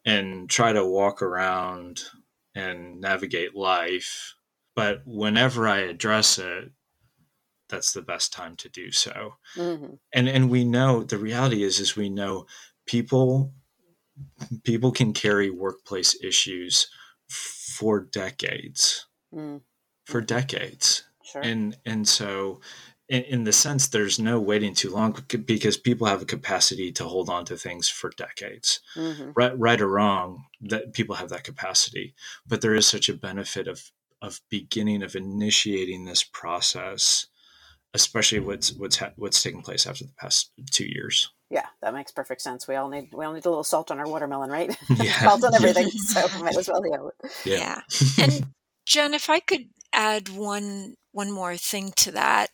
and 0.05 0.49
try 0.49 0.73
to 0.73 0.85
walk 0.85 1.21
around 1.21 2.01
and 2.55 3.01
navigate 3.01 3.55
life, 3.55 4.35
but 4.75 5.01
whenever 5.05 5.67
I 5.67 5.79
address 5.79 6.37
it, 6.37 6.71
that's 7.69 7.93
the 7.93 8.01
best 8.01 8.33
time 8.33 8.55
to 8.57 8.69
do 8.69 8.91
so. 8.91 9.35
Mm-hmm. 9.55 9.95
And 10.13 10.29
and 10.29 10.49
we 10.49 10.63
know 10.65 11.03
the 11.03 11.17
reality 11.17 11.63
is 11.63 11.79
is 11.79 11.95
we 11.95 12.09
know 12.09 12.45
people 12.85 13.53
people 14.63 14.91
can 14.91 15.13
carry 15.13 15.49
workplace 15.49 16.15
issues 16.23 16.87
for 17.27 18.01
decades. 18.01 19.07
Mm. 19.33 19.61
For 20.05 20.21
decades. 20.21 21.03
Sure. 21.33 21.41
And 21.41 21.77
and 21.85 22.07
so 22.07 22.61
in, 23.09 23.23
in, 23.23 23.43
the 23.43 23.51
sense 23.51 23.87
there's 23.87 24.17
no 24.17 24.39
waiting 24.39 24.73
too 24.73 24.89
long 24.89 25.17
because 25.27 25.75
people 25.77 26.07
have 26.07 26.21
a 26.21 26.25
capacity 26.25 26.91
to 26.93 27.03
hold 27.03 27.29
on 27.29 27.45
to 27.45 27.57
things 27.57 27.89
for 27.89 28.11
decades. 28.15 28.79
Mm-hmm. 28.95 29.31
Right 29.35 29.57
right 29.59 29.81
or 29.81 29.89
wrong, 29.89 30.45
that 30.61 30.93
people 30.93 31.15
have 31.15 31.29
that 31.29 31.43
capacity. 31.43 32.15
But 32.47 32.61
there 32.61 32.75
is 32.75 32.87
such 32.87 33.09
a 33.09 33.13
benefit 33.13 33.67
of 33.67 33.91
of 34.21 34.39
beginning 34.49 35.03
of 35.03 35.15
initiating 35.15 36.05
this 36.05 36.23
process 36.23 37.27
especially 37.93 38.39
what's 38.39 38.73
what's 38.73 38.97
ha- 38.97 39.11
what's 39.15 39.41
taken 39.41 39.61
place 39.61 39.85
after 39.85 40.05
the 40.05 40.13
past 40.13 40.51
two 40.71 40.85
years. 40.85 41.31
Yeah, 41.49 41.67
that 41.81 41.93
makes 41.93 42.11
perfect 42.11 42.41
sense. 42.41 42.67
We 42.67 42.75
all 42.75 42.89
need 42.89 43.09
we 43.13 43.25
all 43.25 43.33
need 43.33 43.45
a 43.45 43.49
little 43.49 43.63
salt 43.63 43.91
on 43.91 43.99
our 43.99 44.07
watermelon, 44.07 44.49
right? 44.49 44.75
Yeah. 44.89 45.19
salt 45.21 45.43
on 45.43 45.55
everything, 45.55 45.89
so 45.91 46.27
might 46.39 46.57
as 46.57 46.67
well 46.67 46.83
yeah. 46.85 46.97
Yeah. 47.45 47.81
yeah. 47.89 48.23
and 48.23 48.47
Jen, 48.85 49.13
if 49.13 49.29
I 49.29 49.39
could 49.39 49.65
add 49.93 50.29
one 50.29 50.95
one 51.13 51.31
more 51.31 51.55
thing 51.55 51.93
to 51.97 52.11
that, 52.11 52.49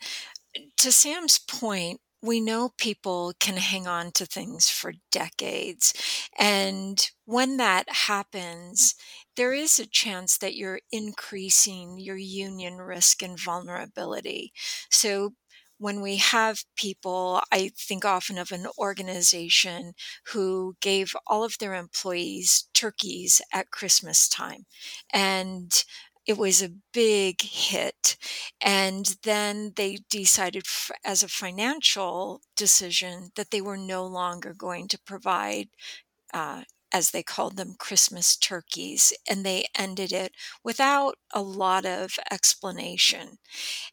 to 0.77 0.91
Sam's 0.91 1.39
point, 1.39 2.01
we 2.21 2.41
know 2.41 2.71
people 2.77 3.33
can 3.39 3.57
hang 3.57 3.87
on 3.87 4.11
to 4.11 4.25
things 4.25 4.69
for 4.69 4.93
decades. 5.11 5.93
And 6.37 7.09
when 7.25 7.57
that 7.57 7.89
happens, 7.89 8.95
there 9.37 9.53
is 9.53 9.79
a 9.79 9.87
chance 9.87 10.37
that 10.37 10.55
you're 10.55 10.81
increasing 10.91 11.97
your 11.97 12.17
union 12.17 12.77
risk 12.77 13.23
and 13.23 13.39
vulnerability. 13.39 14.51
So 14.89 15.31
when 15.77 16.01
we 16.01 16.17
have 16.17 16.65
people, 16.75 17.41
I 17.53 17.71
think 17.77 18.03
often 18.03 18.37
of 18.37 18.51
an 18.51 18.67
organization 18.77 19.93
who 20.25 20.75
gave 20.81 21.15
all 21.25 21.45
of 21.45 21.57
their 21.57 21.73
employees 21.73 22.67
turkeys 22.73 23.41
at 23.53 23.71
Christmas 23.71 24.27
time. 24.27 24.65
And 25.13 25.71
it 26.29 26.37
was 26.37 26.61
a 26.61 26.71
big 26.93 27.41
hit. 27.41 28.17
And 28.61 29.17
then 29.23 29.73
they 29.75 29.99
decided, 30.09 30.63
f- 30.67 30.91
as 31.05 31.23
a 31.23 31.27
financial 31.29 32.41
decision, 32.55 33.31
that 33.35 33.51
they 33.51 33.61
were 33.61 33.77
no 33.77 34.05
longer 34.05 34.53
going 34.53 34.87
to 34.89 34.99
provide 34.99 35.69
uh, 36.33 36.63
as 36.91 37.11
they 37.11 37.23
called 37.23 37.57
them, 37.57 37.75
Christmas 37.77 38.35
turkeys, 38.35 39.13
and 39.29 39.45
they 39.45 39.65
ended 39.77 40.11
it 40.11 40.33
without 40.63 41.15
a 41.31 41.41
lot 41.41 41.85
of 41.85 42.17
explanation. 42.31 43.37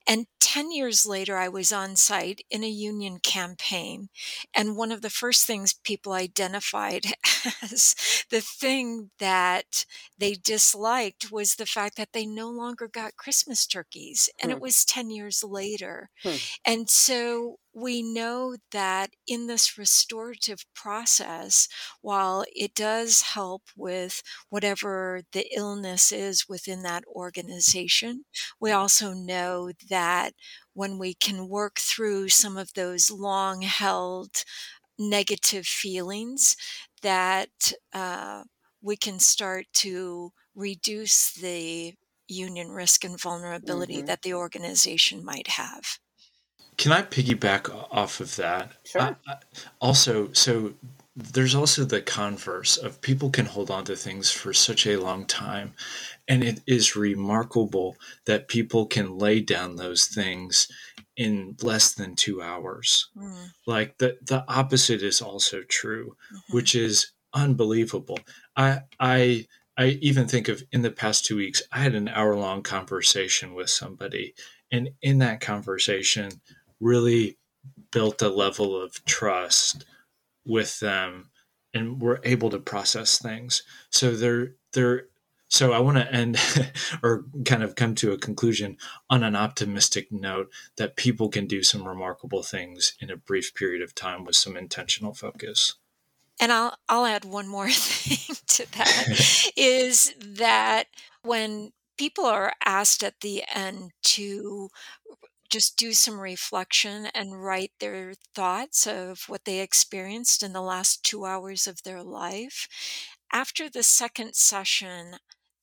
And 0.06 0.26
10 0.40 0.70
years 0.70 1.04
later, 1.04 1.36
I 1.36 1.48
was 1.48 1.72
on 1.72 1.96
site 1.96 2.40
in 2.50 2.64
a 2.64 2.68
union 2.68 3.18
campaign, 3.18 4.08
and 4.54 4.76
one 4.76 4.92
of 4.92 5.02
the 5.02 5.10
first 5.10 5.46
things 5.46 5.74
people 5.74 6.12
identified 6.12 7.06
as 7.62 7.94
the 8.30 8.40
thing 8.40 9.10
that 9.18 9.84
they 10.16 10.34
disliked 10.34 11.30
was 11.30 11.54
the 11.54 11.66
fact 11.66 11.96
that 11.96 12.12
they 12.12 12.26
no 12.26 12.48
longer 12.48 12.88
got 12.88 13.16
Christmas 13.16 13.66
turkeys, 13.66 14.30
and 14.40 14.50
hmm. 14.50 14.56
it 14.56 14.62
was 14.62 14.84
10 14.84 15.10
years 15.10 15.44
later. 15.44 16.10
Hmm. 16.22 16.36
And 16.64 16.90
so 16.90 17.58
we 17.76 18.00
know 18.00 18.56
that 18.72 19.10
in 19.26 19.48
this 19.48 19.76
restorative 19.76 20.64
process, 20.74 21.68
while 22.00 22.42
it 22.54 22.74
does 22.74 23.20
help 23.20 23.64
with 23.76 24.22
whatever 24.48 25.20
the 25.32 25.46
illness 25.54 26.10
is 26.10 26.48
within 26.48 26.82
that 26.82 27.04
organization, 27.06 28.24
we 28.58 28.72
also 28.72 29.12
know 29.12 29.72
that 29.90 30.32
when 30.72 30.98
we 30.98 31.12
can 31.12 31.50
work 31.50 31.78
through 31.78 32.30
some 32.30 32.56
of 32.56 32.72
those 32.72 33.10
long 33.10 33.60
held 33.60 34.44
negative 34.98 35.66
feelings, 35.66 36.56
that 37.02 37.74
uh, 37.92 38.44
we 38.80 38.96
can 38.96 39.18
start 39.18 39.66
to 39.74 40.32
reduce 40.54 41.30
the 41.34 41.92
union 42.26 42.70
risk 42.70 43.04
and 43.04 43.20
vulnerability 43.20 43.98
mm-hmm. 43.98 44.06
that 44.06 44.22
the 44.22 44.32
organization 44.32 45.22
might 45.22 45.48
have. 45.48 45.98
Can 46.76 46.92
I 46.92 47.02
piggyback 47.02 47.70
off 47.90 48.20
of 48.20 48.36
that? 48.36 48.72
Sure. 48.84 49.16
I, 49.26 49.36
also, 49.80 50.32
so 50.32 50.74
there's 51.16 51.54
also 51.54 51.84
the 51.84 52.02
converse 52.02 52.76
of 52.76 53.00
people 53.00 53.30
can 53.30 53.46
hold 53.46 53.70
on 53.70 53.84
to 53.86 53.96
things 53.96 54.30
for 54.30 54.52
such 54.52 54.86
a 54.86 54.98
long 54.98 55.24
time. 55.24 55.72
And 56.28 56.44
it 56.44 56.60
is 56.66 56.94
remarkable 56.94 57.96
that 58.26 58.48
people 58.48 58.84
can 58.86 59.16
lay 59.16 59.40
down 59.40 59.76
those 59.76 60.06
things 60.06 60.68
in 61.16 61.56
less 61.62 61.94
than 61.94 62.14
two 62.14 62.42
hours. 62.42 63.08
Mm. 63.16 63.50
Like 63.66 63.96
the, 63.96 64.18
the 64.22 64.44
opposite 64.46 65.02
is 65.02 65.22
also 65.22 65.62
true, 65.62 66.16
mm-hmm. 66.34 66.56
which 66.56 66.74
is 66.74 67.12
unbelievable. 67.32 68.18
I, 68.54 68.80
I, 69.00 69.46
I 69.78 69.98
even 70.02 70.28
think 70.28 70.48
of 70.48 70.62
in 70.72 70.82
the 70.82 70.90
past 70.90 71.24
two 71.24 71.36
weeks, 71.36 71.62
I 71.72 71.78
had 71.78 71.94
an 71.94 72.08
hour 72.08 72.36
long 72.36 72.62
conversation 72.62 73.54
with 73.54 73.70
somebody. 73.70 74.34
And 74.70 74.90
in 75.00 75.18
that 75.18 75.40
conversation, 75.40 76.30
really 76.80 77.38
built 77.90 78.22
a 78.22 78.28
level 78.28 78.80
of 78.80 79.04
trust 79.04 79.84
with 80.44 80.80
them 80.80 81.30
and 81.74 82.00
we're 82.00 82.20
able 82.24 82.50
to 82.50 82.58
process 82.58 83.18
things. 83.18 83.62
So 83.90 84.14
they're 84.14 84.54
they're 84.72 85.06
so 85.48 85.72
i 85.72 85.78
want 85.78 85.96
to 85.96 86.12
end 86.12 86.38
or 87.02 87.24
kind 87.44 87.62
of 87.62 87.76
come 87.76 87.94
to 87.94 88.12
a 88.12 88.18
conclusion 88.18 88.76
on 89.08 89.22
an 89.22 89.36
optimistic 89.36 90.10
note 90.10 90.50
that 90.76 90.96
people 90.96 91.28
can 91.28 91.46
do 91.46 91.62
some 91.62 91.86
remarkable 91.86 92.42
things 92.42 92.94
in 93.00 93.10
a 93.10 93.16
brief 93.16 93.54
period 93.54 93.80
of 93.80 93.94
time 93.94 94.24
with 94.24 94.34
some 94.34 94.56
intentional 94.56 95.14
focus. 95.14 95.74
And 96.40 96.52
i'll 96.52 96.76
i'll 96.88 97.06
add 97.06 97.24
one 97.24 97.48
more 97.48 97.68
thing 97.70 98.36
to 98.48 98.72
that 98.76 99.52
is 99.56 100.14
that 100.20 100.84
when 101.22 101.72
people 101.96 102.26
are 102.26 102.52
asked 102.64 103.02
at 103.02 103.20
the 103.20 103.44
end 103.54 103.92
to 104.02 104.68
just 105.50 105.76
do 105.76 105.92
some 105.92 106.20
reflection 106.20 107.06
and 107.14 107.42
write 107.42 107.72
their 107.80 108.14
thoughts 108.34 108.86
of 108.86 109.24
what 109.28 109.44
they 109.44 109.60
experienced 109.60 110.42
in 110.42 110.52
the 110.52 110.62
last 110.62 111.02
two 111.04 111.24
hours 111.24 111.66
of 111.66 111.82
their 111.82 112.02
life. 112.02 112.68
After 113.32 113.68
the 113.68 113.82
second 113.82 114.34
session, 114.34 115.16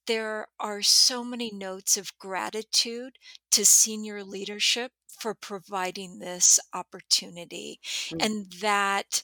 there 0.06 0.48
are 0.60 0.82
so 0.82 1.24
many 1.24 1.52
notes 1.54 1.98
of 1.98 2.18
gratitude 2.20 3.18
to 3.52 3.66
senior 3.66 4.24
leadership 4.24 4.92
for 5.08 5.34
providing 5.34 6.20
this 6.20 6.60
opportunity 6.74 7.80
mm-hmm. 7.84 8.18
and 8.20 8.52
that 8.62 9.24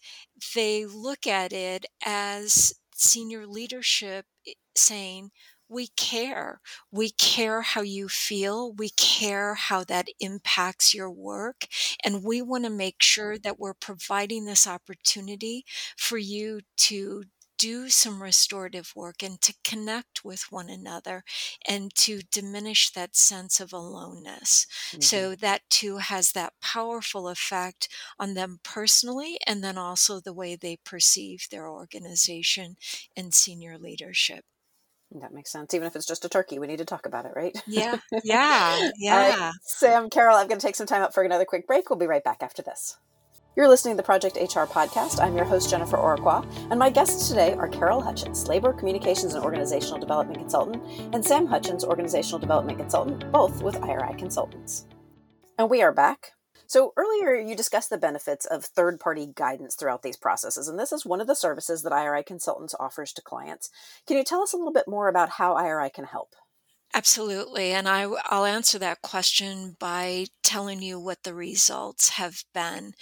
they 0.56 0.86
look 0.86 1.28
at 1.28 1.52
it 1.52 1.86
as 2.06 2.74
senior 2.94 3.46
leadership 3.46 4.26
eh, 4.48 4.54
saying, 4.76 5.32
we 5.70 5.88
care. 5.88 6.62
We 6.92 7.12
care 7.12 7.62
how 7.62 7.82
you 7.82 8.10
feel. 8.10 8.74
We 8.74 8.90
care 8.90 9.54
how 9.54 9.84
that 9.86 10.08
impacts 10.20 10.94
your 10.94 11.12
work. 11.12 11.66
And 12.04 12.24
we 12.24 12.42
want 12.42 12.64
to 12.66 12.70
make 12.70 13.02
sure 13.02 13.38
that 13.38 13.60
we're 13.60 13.74
providing 13.74 14.46
this 14.46 14.68
opportunity 14.68 15.66
for 15.96 16.18
you 16.18 16.62
to 16.78 17.24
do 17.60 17.90
some 17.90 18.24
restorative 18.24 18.94
work 18.96 19.22
and 19.22 19.40
to 19.42 19.54
connect 19.64 20.24
with 20.24 20.46
one 20.50 20.70
another 20.70 21.24
and 21.68 21.94
to 21.94 22.22
diminish 22.32 22.90
that 22.92 23.16
sense 23.16 23.60
of 23.60 23.74
aloneness. 23.74 24.66
Mm-hmm. 24.92 25.02
So 25.02 25.36
that 25.36 25.62
too 25.70 25.98
has 25.98 26.32
that 26.32 26.54
powerful 26.62 27.28
effect 27.28 27.90
on 28.18 28.34
them 28.34 28.60
personally 28.64 29.38
and 29.46 29.62
then 29.62 29.78
also 29.78 30.20
the 30.20 30.34
way 30.34 30.56
they 30.56 30.78
perceive 30.78 31.48
their 31.52 31.70
organization 31.70 32.78
and 33.16 33.34
senior 33.34 33.78
leadership. 33.78 34.46
That 35.12 35.34
makes 35.34 35.52
sense. 35.52 35.74
Even 35.74 35.88
if 35.88 35.96
it's 35.96 36.06
just 36.06 36.26
a 36.26 36.30
turkey, 36.30 36.60
we 36.60 36.68
need 36.68 36.78
to 36.78 36.86
talk 36.86 37.06
about 37.06 37.26
it, 37.26 37.34
right? 37.36 37.60
Yeah. 37.66 37.98
Yeah. 38.24 38.92
Yeah. 38.98 39.52
Sam, 39.64 40.10
Carol, 40.10 40.38
I'm 40.38 40.48
going 40.48 40.60
to 40.60 40.66
take 40.66 40.76
some 40.76 40.86
time 40.88 41.02
out 41.02 41.14
for 41.14 41.24
another 41.24 41.46
quick 41.46 41.66
break. 41.66 41.90
We'll 41.90 41.98
be 42.00 42.06
right 42.06 42.24
back 42.24 42.44
after 42.44 42.62
this. 42.62 42.98
You're 43.56 43.68
listening 43.68 43.96
to 43.96 43.98
the 43.98 44.06
Project 44.06 44.38
HR 44.38 44.66
podcast. 44.66 45.20
I'm 45.20 45.36
your 45.36 45.46
host, 45.46 45.70
Jennifer 45.70 45.98
Oraqua, 45.98 46.46
and 46.70 46.80
my 46.80 46.90
guests 46.90 47.28
today 47.28 47.54
are 47.56 47.68
Carol 47.68 48.02
Hutchins, 48.02 48.48
Labor 48.48 48.72
Communications 48.72 49.34
and 49.34 49.44
Organizational 49.44 50.00
Development 50.00 50.38
Consultant, 50.38 50.82
and 51.14 51.26
Sam 51.26 51.46
Hutchins, 51.48 51.84
Organizational 51.84 52.40
Development 52.40 52.78
Consultant, 52.78 53.30
both 53.32 53.62
with 53.64 53.82
IRI 53.84 54.16
Consultants. 54.18 54.86
And 55.58 55.70
we 55.70 55.82
are 55.82 55.92
back. 55.92 56.34
So, 56.70 56.94
earlier 56.96 57.34
you 57.34 57.56
discussed 57.56 57.90
the 57.90 57.98
benefits 57.98 58.46
of 58.46 58.64
third 58.64 59.00
party 59.00 59.28
guidance 59.36 59.74
throughout 59.74 60.04
these 60.04 60.18
processes, 60.18 60.68
and 60.68 60.78
this 60.78 60.92
is 60.92 61.04
one 61.04 61.20
of 61.20 61.26
the 61.26 61.34
services 61.34 61.82
that 61.82 61.92
IRI 61.92 62.22
Consultants 62.22 62.76
offers 62.80 63.12
to 63.14 63.24
clients. 63.24 63.72
Can 64.06 64.18
you 64.18 64.24
tell 64.24 64.44
us 64.44 64.54
a 64.54 64.58
little 64.58 64.72
bit 64.72 64.88
more 64.88 65.08
about 65.08 65.30
how 65.32 65.56
IRI 65.56 65.90
can 65.90 66.06
help? 66.06 66.36
Absolutely. 66.94 67.72
And 67.72 67.90
I, 67.90 68.06
will 68.06 68.46
answer 68.46 68.78
that 68.78 69.02
question 69.02 69.78
by 69.80 70.28
telling 70.44 70.84
you 70.84 71.00
what 71.00 71.24
the 71.24 71.34
results 71.34 72.10
have 72.10 72.44
been. 72.54 72.94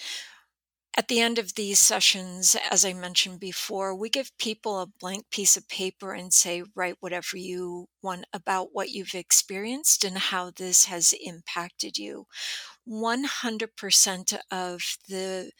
At 0.98 1.10
the 1.10 1.20
end 1.20 1.38
of 1.38 1.56
these 1.56 1.80
sessions, 1.80 2.56
as 2.72 2.86
I 2.86 2.94
mentioned 2.94 3.42
before, 3.42 3.94
we 3.94 4.10
give 4.10 4.36
people 4.40 4.80
a 4.80 4.88
blank 4.88 5.26
piece 5.30 5.58
of 5.58 5.68
paper 5.68 6.14
and 6.14 6.34
say, 6.34 6.64
write 6.74 6.96
whatever 7.02 7.36
you 7.36 7.88
want 8.02 8.26
about 8.34 8.70
what 8.72 8.92
you've 8.92 9.14
experienced 9.14 10.06
and 10.06 10.18
how 10.18 10.52
this 10.52 10.86
has 10.86 11.14
impacted 11.22 11.98
you. 11.98 12.28
100% 12.88 14.38
of 14.52 14.82
the 15.10 15.52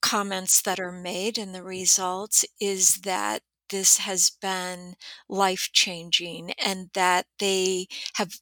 comments 0.00 0.62
that 0.62 0.80
are 0.80 0.92
made 0.92 1.38
and 1.38 1.54
the 1.54 1.62
results 1.62 2.44
is 2.60 2.96
that 3.02 3.42
this 3.70 3.98
has 3.98 4.30
been 4.30 4.94
life 5.28 5.70
changing 5.72 6.52
and 6.52 6.90
that 6.94 7.26
they 7.38 7.86
have 8.14 8.34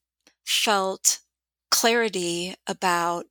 felt 0.44 1.20
clarity 1.70 2.54
about 2.66 3.26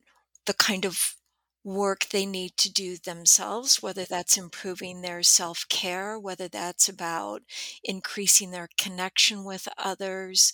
the 0.46 0.54
kind 0.54 0.86
of 0.86 1.16
work 1.64 2.08
they 2.10 2.26
need 2.26 2.56
to 2.58 2.72
do 2.72 2.98
themselves, 2.98 3.82
whether 3.84 4.06
that's 4.06 4.38
improving 4.38 5.02
their 5.02 5.22
self 5.24 5.66
care, 5.70 6.18
whether 6.20 6.48
that's 6.48 6.88
about 6.90 7.42
increasing 7.84 8.52
their 8.52 8.70
connection 8.78 9.44
with 9.44 9.68
others, 9.78 10.54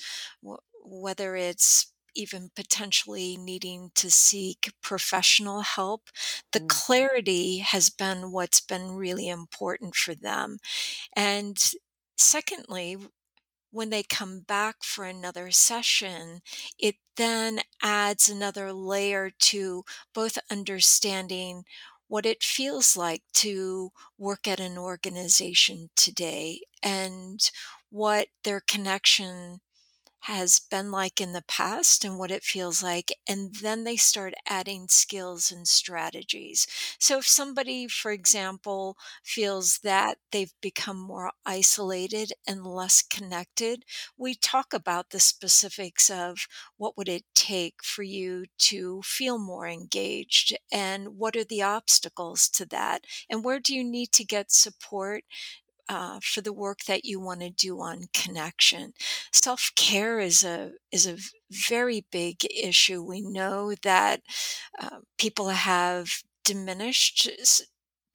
whether 0.84 1.36
it's 1.36 1.88
even 2.16 2.52
potentially 2.56 3.38
needing 3.38 3.92
to 3.96 4.10
seek 4.10 4.74
professional 4.82 5.62
help. 5.62 6.10
The 6.52 6.62
mm. 6.62 6.68
clarity 6.68 7.60
has 7.60 7.90
been 7.90 8.32
what's 8.32 8.62
been 8.62 8.92
really 8.92 9.28
important 9.28 9.96
for 9.96 10.16
them. 10.16 10.58
And 11.16 11.58
secondly, 12.18 12.98
when 13.72 13.90
they 13.90 14.04
come 14.04 14.40
back 14.40 14.78
for 14.84 15.04
another 15.04 15.52
session, 15.52 16.40
it 16.80 16.96
then 17.18 17.60
adds 17.82 18.30
another 18.30 18.72
layer 18.72 19.32
to 19.38 19.84
both 20.14 20.38
understanding 20.50 21.66
what 22.08 22.26
it 22.26 22.44
feels 22.44 22.96
like 22.96 23.24
to 23.34 23.92
work 24.18 24.48
at 24.48 24.60
an 24.60 24.78
organization 24.78 25.90
today 25.96 26.62
and 26.82 27.52
what 27.90 28.28
their 28.44 28.62
connection 28.62 29.60
has 30.26 30.60
been 30.60 30.92
like 30.92 31.22
in 31.22 31.34
the 31.34 31.44
past 31.48 32.04
and 32.04 32.18
what 32.18 32.32
it 32.32 32.44
feels 32.44 32.82
like. 32.82 33.12
And 33.28 33.56
then 33.56 33.84
they 33.84 33.96
start 33.96 34.34
adding 34.48 34.88
skills 34.88 35.52
and 35.52 35.68
strategies. 35.68 36.68
So 37.00 37.20
if 37.20 37.28
somebody, 37.28 37.88
for 37.88 38.12
example, 38.12 38.98
feels 39.24 39.80
that 39.80 40.18
they've 40.32 40.54
become 40.62 41.00
more 41.00 41.32
isolated 41.46 42.34
and 42.48 42.66
less 42.66 43.02
connected, 43.02 43.86
we 44.18 44.36
talk 44.36 44.74
about 44.74 45.10
the 45.12 45.20
specifics 45.20 46.10
of 46.10 46.48
what 46.78 46.98
would 46.98 47.10
it 47.10 47.24
take 47.36 47.84
for 47.84 48.04
you 48.04 48.46
to 48.58 49.02
feel 49.04 49.38
more 49.38 49.68
engaged 49.68 50.58
and 50.72 51.18
what 51.18 51.36
are 51.36 51.44
the 51.44 51.62
obstacles 51.62 52.50
to 52.50 52.66
that 52.66 53.06
and 53.30 53.44
where 53.44 53.60
do 53.60 53.76
you 53.76 53.84
need 53.84 54.12
to 54.14 54.24
get 54.24 54.52
support 54.52 55.24
uh, 55.90 56.20
for 56.24 56.42
the 56.42 56.54
work 56.54 56.80
that 56.88 57.06
you 57.06 57.20
want 57.20 57.42
to 57.42 57.50
do 57.50 57.80
on 57.82 58.06
connection. 58.14 58.94
Self 59.32 59.72
care 59.76 60.20
is 60.20 60.44
a 60.44 60.72
is 60.92 61.06
a 61.08 61.18
very 61.52 62.06
big 62.12 62.46
issue. 62.54 63.04
We 63.04 63.22
know 63.22 63.74
that 63.84 64.22
uh, 64.80 65.00
people 65.18 65.50
have 65.50 66.24
diminished 66.44 67.30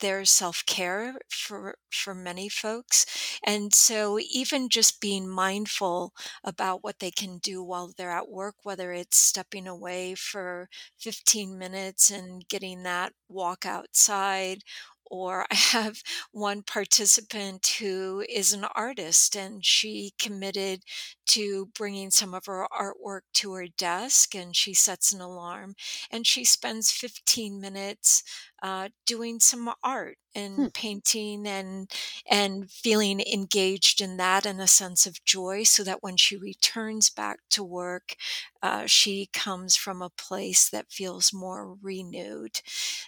their 0.01 0.25
self-care 0.25 1.15
for 1.29 1.77
for 1.93 2.15
many 2.15 2.49
folks 2.49 3.05
and 3.45 3.75
so 3.75 4.19
even 4.33 4.71
just 4.71 4.99
being 4.99 5.29
mindful 5.29 6.15
about 6.43 6.83
what 6.83 7.01
they 7.01 7.11
can 7.11 7.37
do 7.39 7.63
while 7.63 7.93
they're 7.97 8.11
at 8.11 8.31
work 8.31 8.55
whether 8.63 8.93
it's 8.93 9.19
stepping 9.19 9.67
away 9.67 10.15
for 10.15 10.71
15 10.99 11.59
minutes 11.59 12.11
and 12.11 12.49
getting 12.49 12.83
that 12.83 13.13
walk 13.29 13.67
outside 13.67 14.63
or 15.11 15.47
I 15.51 15.55
have 15.55 16.03
one 16.33 16.63
participant 16.63 17.67
who 17.81 18.25
is 18.29 18.53
an 18.53 18.65
artist 18.75 19.37
and 19.37 19.65
she 19.65 20.13
committed 20.19 20.83
to 21.29 21.67
bringing 21.75 22.11
some 22.11 22.35
of 22.35 22.47
her 22.47 22.67
artwork 22.73 23.23
to 23.35 23.53
her 23.53 23.67
desk 23.69 24.35
and 24.35 24.55
she 24.57 24.75
sets 24.75 25.13
an 25.13 25.21
alarm 25.21 25.75
and 26.11 26.27
she 26.27 26.45
spends 26.45 26.91
15 26.91 27.61
minutes 27.61 28.23
uh, 28.63 28.89
doing 29.07 29.41
some 29.41 29.73
art 29.83 30.17
and 30.35 30.55
hmm. 30.55 30.67
painting 30.75 31.47
and 31.47 31.91
and 32.31 32.71
feeling 32.71 33.21
engaged 33.21 34.01
in 34.01 34.17
that 34.17 34.47
and 34.47 34.61
a 34.61 34.67
sense 34.67 35.07
of 35.07 35.25
joy 35.25 35.63
so 35.63 35.83
that 35.83 36.03
when 36.03 36.17
she 36.17 36.37
returns 36.37 37.11
back 37.11 37.39
to 37.51 37.65
work 37.65 38.15
uh, 38.63 38.85
she 38.87 39.29
comes 39.33 39.77
from 39.77 40.03
a 40.03 40.11
place 40.11 40.69
that 40.71 40.93
feels 40.93 41.33
more 41.33 41.77
renewed 41.83 42.61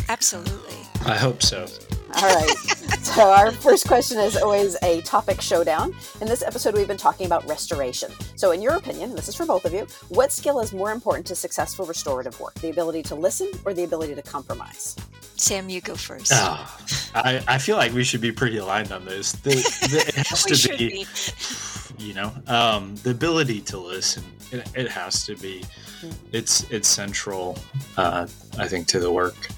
Absolutely. 0.09 0.77
I 1.05 1.17
hope 1.17 1.43
so. 1.43 1.67
All 2.15 2.35
right. 2.35 2.57
so, 3.03 3.31
our 3.31 3.53
first 3.53 3.87
question 3.87 4.19
is 4.19 4.37
always 4.37 4.77
a 4.83 5.03
topic 5.03 5.41
showdown. 5.41 5.95
In 6.21 6.29
this 6.29 6.43
episode, 6.43 6.75
we've 6.75 6.89
been 6.89 6.97
talking 6.97 7.27
about 7.27 7.47
restoration. 7.47 8.11
So, 8.37 8.53
in 8.53 8.63
your 8.63 8.77
opinion, 8.77 9.15
this 9.15 9.29
is 9.29 9.35
for 9.35 9.45
both 9.45 9.65
of 9.65 9.75
you, 9.75 9.87
what 10.09 10.33
skill 10.33 10.61
is 10.61 10.73
more 10.73 10.91
important 10.93 11.27
to 11.27 11.35
successful 11.35 11.85
restorative 11.85 12.39
work? 12.41 12.55
The 12.55 12.71
ability 12.71 13.03
to 13.05 13.15
listen 13.15 13.51
or 13.65 13.75
the 13.75 13.85
ability 13.85 14.15
to 14.15 14.23
compromise? 14.23 14.97
Sam, 15.37 15.69
you 15.69 15.81
go 15.81 15.95
first. 15.95 16.33
Oh, 16.35 16.79
I, 17.15 17.43
I 17.47 17.59
feel 17.59 17.77
like 17.77 17.93
we 17.93 18.05
should 18.05 18.21
be 18.21 18.33
pretty 18.33 18.57
aligned 18.57 18.91
on 18.91 19.05
this. 19.05 19.33
The, 19.33 19.51
the, 19.51 20.05
it 20.09 20.27
has 20.27 20.45
to 20.61 20.77
be, 20.77 20.89
be, 20.89 21.07
you 22.05 22.15
know, 22.15 22.33
um, 22.47 22.97
the 23.03 23.11
ability 23.11 23.61
to 23.63 23.79
listen. 23.79 24.25
It, 24.51 24.69
it 24.75 24.89
has 24.89 25.27
to 25.27 25.37
be. 25.37 25.65
Hmm. 26.01 26.11
It's 26.33 26.69
it's 26.71 26.89
central, 26.89 27.59
uh, 27.97 28.27
I 28.59 28.67
think, 28.67 28.87
to 28.89 29.01
the 29.01 29.13
work. 29.13 29.49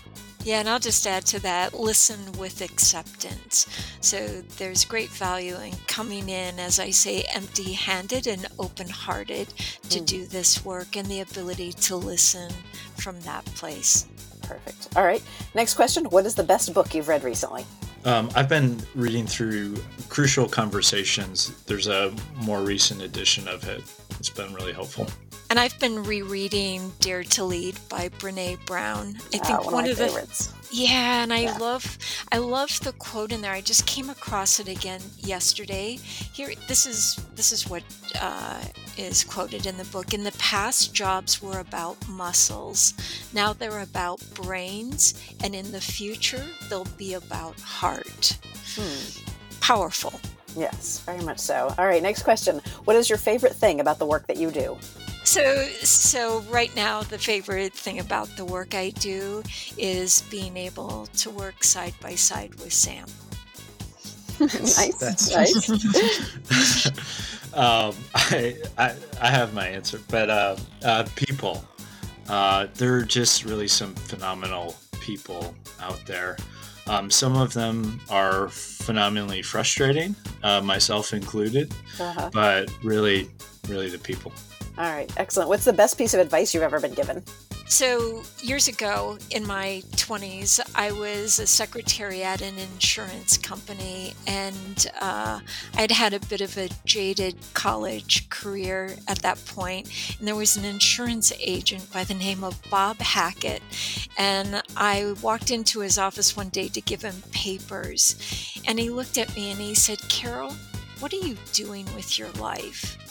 Yeah, 0.43 0.61
and 0.61 0.68
I'll 0.68 0.78
just 0.78 1.07
add 1.07 1.26
to 1.26 1.41
that 1.41 1.78
listen 1.78 2.18
with 2.38 2.62
acceptance. 2.62 3.66
So 4.01 4.43
there's 4.57 4.84
great 4.86 5.11
value 5.11 5.57
in 5.57 5.72
coming 5.86 6.28
in, 6.30 6.59
as 6.59 6.80
I 6.80 6.91
say, 6.91 7.24
empty 7.34 7.72
handed 7.72 8.26
and 8.26 8.47
open 8.59 8.88
hearted 8.88 9.49
to 9.91 10.01
mm. 10.01 10.07
do 10.07 10.26
this 10.26 10.64
work 10.64 10.97
and 10.97 11.07
the 11.09 11.20
ability 11.20 11.72
to 11.74 11.97
listen 11.97 12.51
from 12.97 13.20
that 13.20 13.45
place. 13.45 14.07
Perfect. 14.43 14.88
All 14.97 15.05
right. 15.05 15.22
Next 15.55 15.74
question 15.74 16.07
What 16.07 16.24
is 16.24 16.34
the 16.34 16.43
best 16.43 16.72
book 16.72 16.95
you've 16.95 17.09
read 17.09 17.22
recently? 17.22 17.66
Um, 18.05 18.30
I've 18.34 18.48
been 18.48 18.80
reading 18.94 19.26
through 19.26 19.76
Crucial 20.09 20.48
Conversations. 20.48 21.51
There's 21.64 21.86
a 21.86 22.14
more 22.36 22.62
recent 22.62 23.03
edition 23.03 23.46
of 23.46 23.68
it. 23.68 23.82
It's 24.18 24.30
been 24.30 24.55
really 24.55 24.72
helpful. 24.72 25.07
And 25.51 25.59
I've 25.59 25.78
been 25.80 26.05
rereading 26.05 26.92
Dare 27.01 27.24
to 27.24 27.44
Lead 27.44 27.78
by 27.88 28.09
Brene 28.09 28.64
Brown. 28.66 29.16
I 29.34 29.38
think 29.38 29.64
one, 29.64 29.74
one, 29.74 29.84
of, 29.84 29.96
the 29.96 30.07
favorites. 30.07 30.55
Yeah, 30.70 31.24
and 31.24 31.32
I 31.32 31.40
yeah. 31.40 31.59
love 31.59 31.98
I 32.30 32.38
love 32.38 32.78
the 32.80 32.92
quote 32.92 33.32
in 33.32 33.42
there. 33.42 33.53
I 33.53 33.61
just 33.61 33.84
came 33.84 34.09
across 34.11 34.61
it 34.61 34.68
again 34.68 35.01
yesterday. 35.18 35.98
Here, 36.32 36.53
this 36.68 36.86
is 36.86 37.16
this 37.34 37.51
is 37.51 37.68
what 37.68 37.82
uh, 38.20 38.62
is 38.96 39.24
quoted 39.24 39.66
in 39.66 39.76
the 39.76 39.84
book. 39.86 40.14
In 40.14 40.22
the 40.22 40.32
past, 40.38 40.94
jobs 40.94 41.42
were 41.42 41.59
about 41.59 41.96
muscles. 42.09 42.94
Now 43.34 43.53
they're 43.53 43.80
about 43.80 44.22
brains, 44.34 45.20
and 45.42 45.57
in 45.57 45.72
the 45.72 45.80
future, 45.80 46.46
they'll 46.68 46.86
be 46.96 47.14
about 47.14 47.59
heart. 47.59 47.89
Hmm. 47.97 49.61
Powerful. 49.61 50.20
Yes, 50.57 51.01
very 51.01 51.22
much 51.22 51.38
so. 51.38 51.72
All 51.78 51.86
right, 51.86 52.03
next 52.03 52.22
question. 52.22 52.61
What 52.84 52.97
is 52.97 53.09
your 53.09 53.18
favorite 53.18 53.55
thing 53.55 53.80
about 53.80 53.99
the 53.99 54.07
work 54.07 54.26
that 54.26 54.36
you 54.36 54.51
do? 54.51 54.76
So, 55.24 55.64
so 55.82 56.41
right 56.51 56.74
now, 56.74 57.03
the 57.03 57.18
favorite 57.18 57.72
thing 57.72 58.01
about 58.01 58.28
the 58.36 58.45
work 58.45 58.74
I 58.74 58.91
do 58.91 59.43
is 59.78 60.22
being 60.22 60.57
able 60.57 61.07
to 61.18 61.30
work 61.30 61.62
side 61.62 61.95
by 62.01 62.14
side 62.16 62.55
with 62.57 62.72
Sam. 62.72 63.07
nice, 64.41 64.95
That's, 64.95 65.30
nice. 65.30 66.86
um, 67.55 67.95
I, 68.14 68.57
I, 68.78 68.95
I 69.20 69.30
have 69.30 69.53
my 69.53 69.68
answer, 69.68 70.01
but 70.09 70.30
uh, 70.30 70.57
uh, 70.82 71.07
people, 71.14 71.62
uh, 72.28 72.66
there 72.74 72.95
are 72.95 73.05
just 73.05 73.45
really 73.45 73.68
some 73.68 73.95
phenomenal 73.95 74.74
people 75.01 75.55
out 75.80 76.01
there. 76.07 76.38
Um, 76.91 77.09
some 77.09 77.36
of 77.36 77.53
them 77.53 78.01
are 78.11 78.49
phenomenally 78.49 79.43
frustrating, 79.43 80.16
uh, 80.43 80.61
myself 80.61 81.14
included, 81.14 81.72
uh-huh. 82.01 82.30
but 82.32 82.68
really, 82.82 83.30
really 83.68 83.88
the 83.88 83.99
people. 83.99 84.32
All 84.76 84.91
right, 84.91 85.09
excellent. 85.16 85.49
What's 85.49 85.64
the 85.64 85.72
best 85.72 85.97
piece 85.97 86.14
of 86.14 86.20
advice 86.20 86.53
you've 86.53 86.64
ever 86.64 86.80
been 86.80 86.95
given? 86.95 87.22
So, 87.71 88.25
years 88.41 88.66
ago 88.66 89.16
in 89.31 89.47
my 89.47 89.85
20s, 89.93 90.59
I 90.75 90.91
was 90.91 91.39
a 91.39 91.47
secretary 91.47 92.25
at 92.25 92.43
an 92.43 92.59
insurance 92.59 93.39
company, 93.39 94.14
and 94.27 94.91
uh, 95.01 95.39
I'd 95.77 95.93
had 95.93 96.12
a 96.12 96.18
bit 96.18 96.41
of 96.41 96.59
a 96.59 96.68
jaded 96.85 97.37
college 97.55 98.29
career 98.29 98.97
at 99.07 99.23
that 99.23 99.43
point. 99.47 99.89
And 100.18 100.27
there 100.27 100.35
was 100.35 100.57
an 100.57 100.64
insurance 100.64 101.33
agent 101.39 101.91
by 101.93 102.03
the 102.03 102.12
name 102.12 102.43
of 102.43 102.61
Bob 102.71 102.99
Hackett. 102.99 103.62
And 104.18 104.62
I 104.77 105.14
walked 105.23 105.53
into 105.53 105.79
his 105.79 105.97
office 105.97 106.37
one 106.37 106.49
day 106.49 106.66
to 106.66 106.81
give 106.81 107.03
him 107.03 107.23
papers. 107.31 108.16
And 108.66 108.81
he 108.81 108.91
looked 108.91 109.16
at 109.16 109.35
me 109.37 109.53
and 109.53 109.61
he 109.61 109.77
said, 109.77 110.01
Carol, 110.09 110.57
what 110.99 111.12
are 111.12 111.25
you 111.25 111.37
doing 111.53 111.87
with 111.95 112.18
your 112.18 112.31
life? 112.33 113.10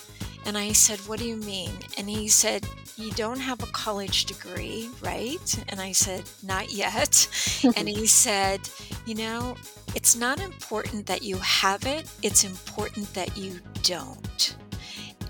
And 0.50 0.58
I 0.58 0.72
said, 0.72 0.98
What 1.02 1.20
do 1.20 1.28
you 1.28 1.36
mean? 1.36 1.70
And 2.00 2.10
he 2.10 2.28
said, 2.28 2.68
You 2.98 3.12
don't 3.12 3.40
have 3.40 3.62
a 3.62 3.68
college 3.68 4.26
degree, 4.26 4.90
right? 5.00 5.64
And 5.70 5.80
I 5.80 5.92
said, 5.92 6.24
Not 6.42 6.74
yet. 6.74 7.28
and 7.78 7.88
he 7.88 8.08
said, 8.08 8.68
You 9.06 9.14
know, 9.14 9.56
it's 9.94 10.16
not 10.16 10.40
important 10.40 11.06
that 11.06 11.22
you 11.22 11.38
have 11.38 11.86
it, 11.86 12.10
it's 12.24 12.46
important 12.46 13.14
that 13.14 13.38
you 13.38 13.60
don't. 13.84 14.56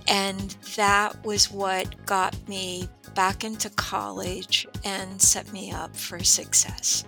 And 0.08 0.56
that 0.78 1.22
was 1.26 1.52
what 1.52 2.06
got 2.06 2.34
me 2.48 2.88
back 3.14 3.44
into 3.44 3.70
college 3.72 4.68
and 4.86 5.22
set 5.22 5.52
me 5.52 5.70
up 5.70 5.94
for 5.98 6.24
success. 6.24 7.04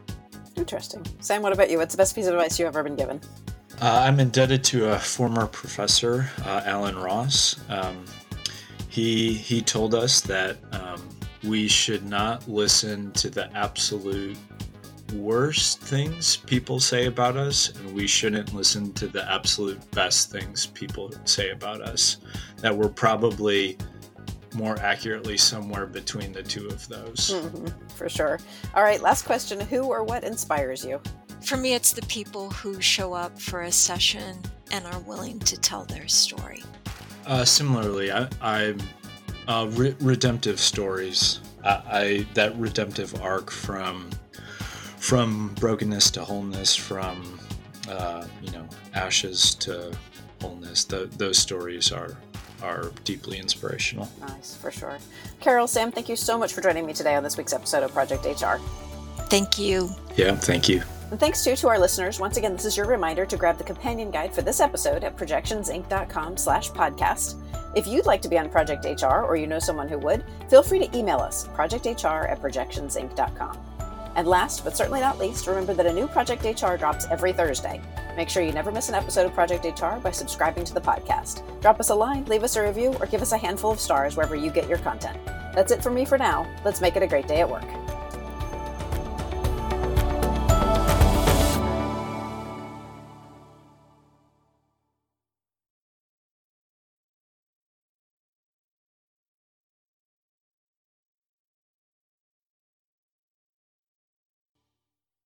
Interesting. 0.57 1.05
Sam, 1.21 1.41
what 1.41 1.53
about 1.53 1.69
you? 1.69 1.77
What's 1.77 1.93
the 1.93 1.97
best 1.97 2.13
piece 2.13 2.27
of 2.27 2.33
advice 2.33 2.59
you've 2.59 2.67
ever 2.67 2.83
been 2.83 2.97
given? 2.97 3.21
Uh, 3.79 4.03
I'm 4.05 4.19
indebted 4.19 4.63
to 4.65 4.91
a 4.91 4.99
former 4.99 5.47
professor, 5.47 6.29
uh, 6.45 6.61
Alan 6.65 6.97
Ross. 6.97 7.59
Um, 7.69 8.05
he 8.89 9.33
he 9.33 9.61
told 9.61 9.95
us 9.95 10.21
that 10.21 10.57
um, 10.73 11.01
we 11.43 11.67
should 11.67 12.05
not 12.07 12.47
listen 12.47 13.11
to 13.13 13.29
the 13.29 13.51
absolute 13.55 14.37
worst 15.13 15.81
things 15.81 16.37
people 16.37 16.79
say 16.79 17.05
about 17.05 17.37
us, 17.37 17.69
and 17.69 17.93
we 17.93 18.07
shouldn't 18.07 18.53
listen 18.53 18.93
to 18.93 19.07
the 19.07 19.29
absolute 19.31 19.79
best 19.91 20.31
things 20.31 20.65
people 20.67 21.11
say 21.25 21.51
about 21.51 21.81
us. 21.81 22.17
That 22.57 22.75
we're 22.75 22.89
probably 22.89 23.77
more 24.53 24.77
accurately 24.79 25.37
somewhere 25.37 25.85
between 25.85 26.33
the 26.33 26.43
two 26.43 26.67
of 26.67 26.87
those. 26.87 27.31
Mm-hmm, 27.33 27.67
for 27.95 28.09
sure. 28.09 28.39
All 28.75 28.83
right, 28.83 29.01
last 29.01 29.25
question 29.25 29.59
Who 29.59 29.85
or 29.85 30.03
what 30.03 30.23
inspires 30.23 30.83
you? 30.83 31.01
For 31.43 31.57
me, 31.57 31.73
it's 31.73 31.93
the 31.93 32.03
people 32.03 32.49
who 32.51 32.79
show 32.81 33.13
up 33.13 33.39
for 33.39 33.61
a 33.61 33.71
session 33.71 34.37
and 34.71 34.85
are 34.85 34.99
willing 34.99 35.39
to 35.39 35.59
tell 35.59 35.85
their 35.85 36.07
story. 36.07 36.63
Uh, 37.25 37.43
similarly, 37.45 38.11
I, 38.11 38.27
I 38.41 38.75
uh, 39.47 39.67
re- 39.71 39.95
redemptive 39.99 40.59
stories. 40.59 41.39
I, 41.63 41.69
I 41.69 42.27
that 42.33 42.55
redemptive 42.57 43.21
arc 43.21 43.51
from 43.51 44.09
from 44.97 45.53
brokenness 45.55 46.11
to 46.11 46.23
wholeness, 46.23 46.75
from 46.75 47.39
uh, 47.89 48.25
you 48.41 48.51
know 48.51 48.67
ashes 48.93 49.55
to 49.55 49.95
wholeness. 50.41 50.85
The, 50.85 51.09
those 51.17 51.37
stories 51.37 51.91
are 51.91 52.17
are 52.61 52.91
deeply 53.03 53.39
inspirational. 53.39 54.09
Nice, 54.19 54.55
for 54.55 54.71
sure. 54.71 54.99
Carol, 55.39 55.67
Sam, 55.67 55.91
thank 55.91 56.07
you 56.07 56.15
so 56.15 56.37
much 56.37 56.53
for 56.53 56.61
joining 56.61 56.85
me 56.85 56.93
today 56.93 57.15
on 57.15 57.23
this 57.23 57.37
week's 57.37 57.53
episode 57.53 57.83
of 57.83 57.91
Project 57.91 58.25
HR. 58.25 58.57
Thank 59.25 59.57
you. 59.57 59.89
Yeah, 60.15 60.35
thank 60.35 60.69
you. 60.69 60.83
And 61.11 61.19
thanks 61.19 61.43
too 61.43 61.57
to 61.57 61.67
our 61.67 61.77
listeners. 61.77 62.21
Once 62.21 62.37
again, 62.37 62.53
this 62.53 62.63
is 62.63 62.77
your 62.77 62.87
reminder 62.87 63.25
to 63.25 63.35
grab 63.35 63.57
the 63.57 63.65
companion 63.65 64.11
guide 64.11 64.33
for 64.33 64.41
this 64.41 64.61
episode 64.61 65.03
at 65.03 65.17
projectionsinc.com 65.17 66.37
slash 66.37 66.71
podcast. 66.71 67.35
If 67.75 67.85
you'd 67.85 68.05
like 68.05 68.21
to 68.21 68.29
be 68.29 68.37
on 68.37 68.49
Project 68.49 68.85
HR 68.85 69.25
or 69.25 69.35
you 69.35 69.45
know 69.45 69.59
someone 69.59 69.89
who 69.89 69.97
would, 69.99 70.23
feel 70.49 70.63
free 70.63 70.79
to 70.79 70.97
email 70.97 71.17
us, 71.17 71.49
projecthr 71.49 72.31
at 72.31 72.41
projectionsinc.com. 72.41 73.59
And 74.15 74.27
last 74.27 74.63
but 74.63 74.75
certainly 74.75 75.01
not 75.01 75.19
least, 75.19 75.47
remember 75.47 75.73
that 75.73 75.85
a 75.85 75.93
new 75.93 76.07
Project 76.07 76.43
HR 76.43 76.75
drops 76.75 77.05
every 77.11 77.33
Thursday. 77.33 77.81
Make 78.15 78.29
sure 78.29 78.43
you 78.43 78.51
never 78.53 78.71
miss 78.71 78.89
an 78.89 78.95
episode 78.95 79.25
of 79.25 79.33
Project 79.33 79.65
HR 79.65 79.99
by 79.99 80.11
subscribing 80.11 80.63
to 80.65 80.73
the 80.73 80.81
podcast. 80.81 81.43
Drop 81.61 81.79
us 81.79 81.89
a 81.89 81.95
line, 81.95 82.25
leave 82.25 82.43
us 82.43 82.55
a 82.55 82.63
review, 82.65 82.93
or 82.99 83.05
give 83.05 83.21
us 83.21 83.31
a 83.33 83.37
handful 83.37 83.71
of 83.71 83.79
stars 83.79 84.15
wherever 84.15 84.35
you 84.35 84.49
get 84.51 84.69
your 84.69 84.79
content. 84.79 85.17
That's 85.53 85.71
it 85.71 85.83
for 85.83 85.91
me 85.91 86.05
for 86.05 86.17
now. 86.17 86.47
Let's 86.63 86.81
make 86.81 86.95
it 86.95 87.03
a 87.03 87.07
great 87.07 87.27
day 87.27 87.41
at 87.41 87.49
work. 87.49 87.80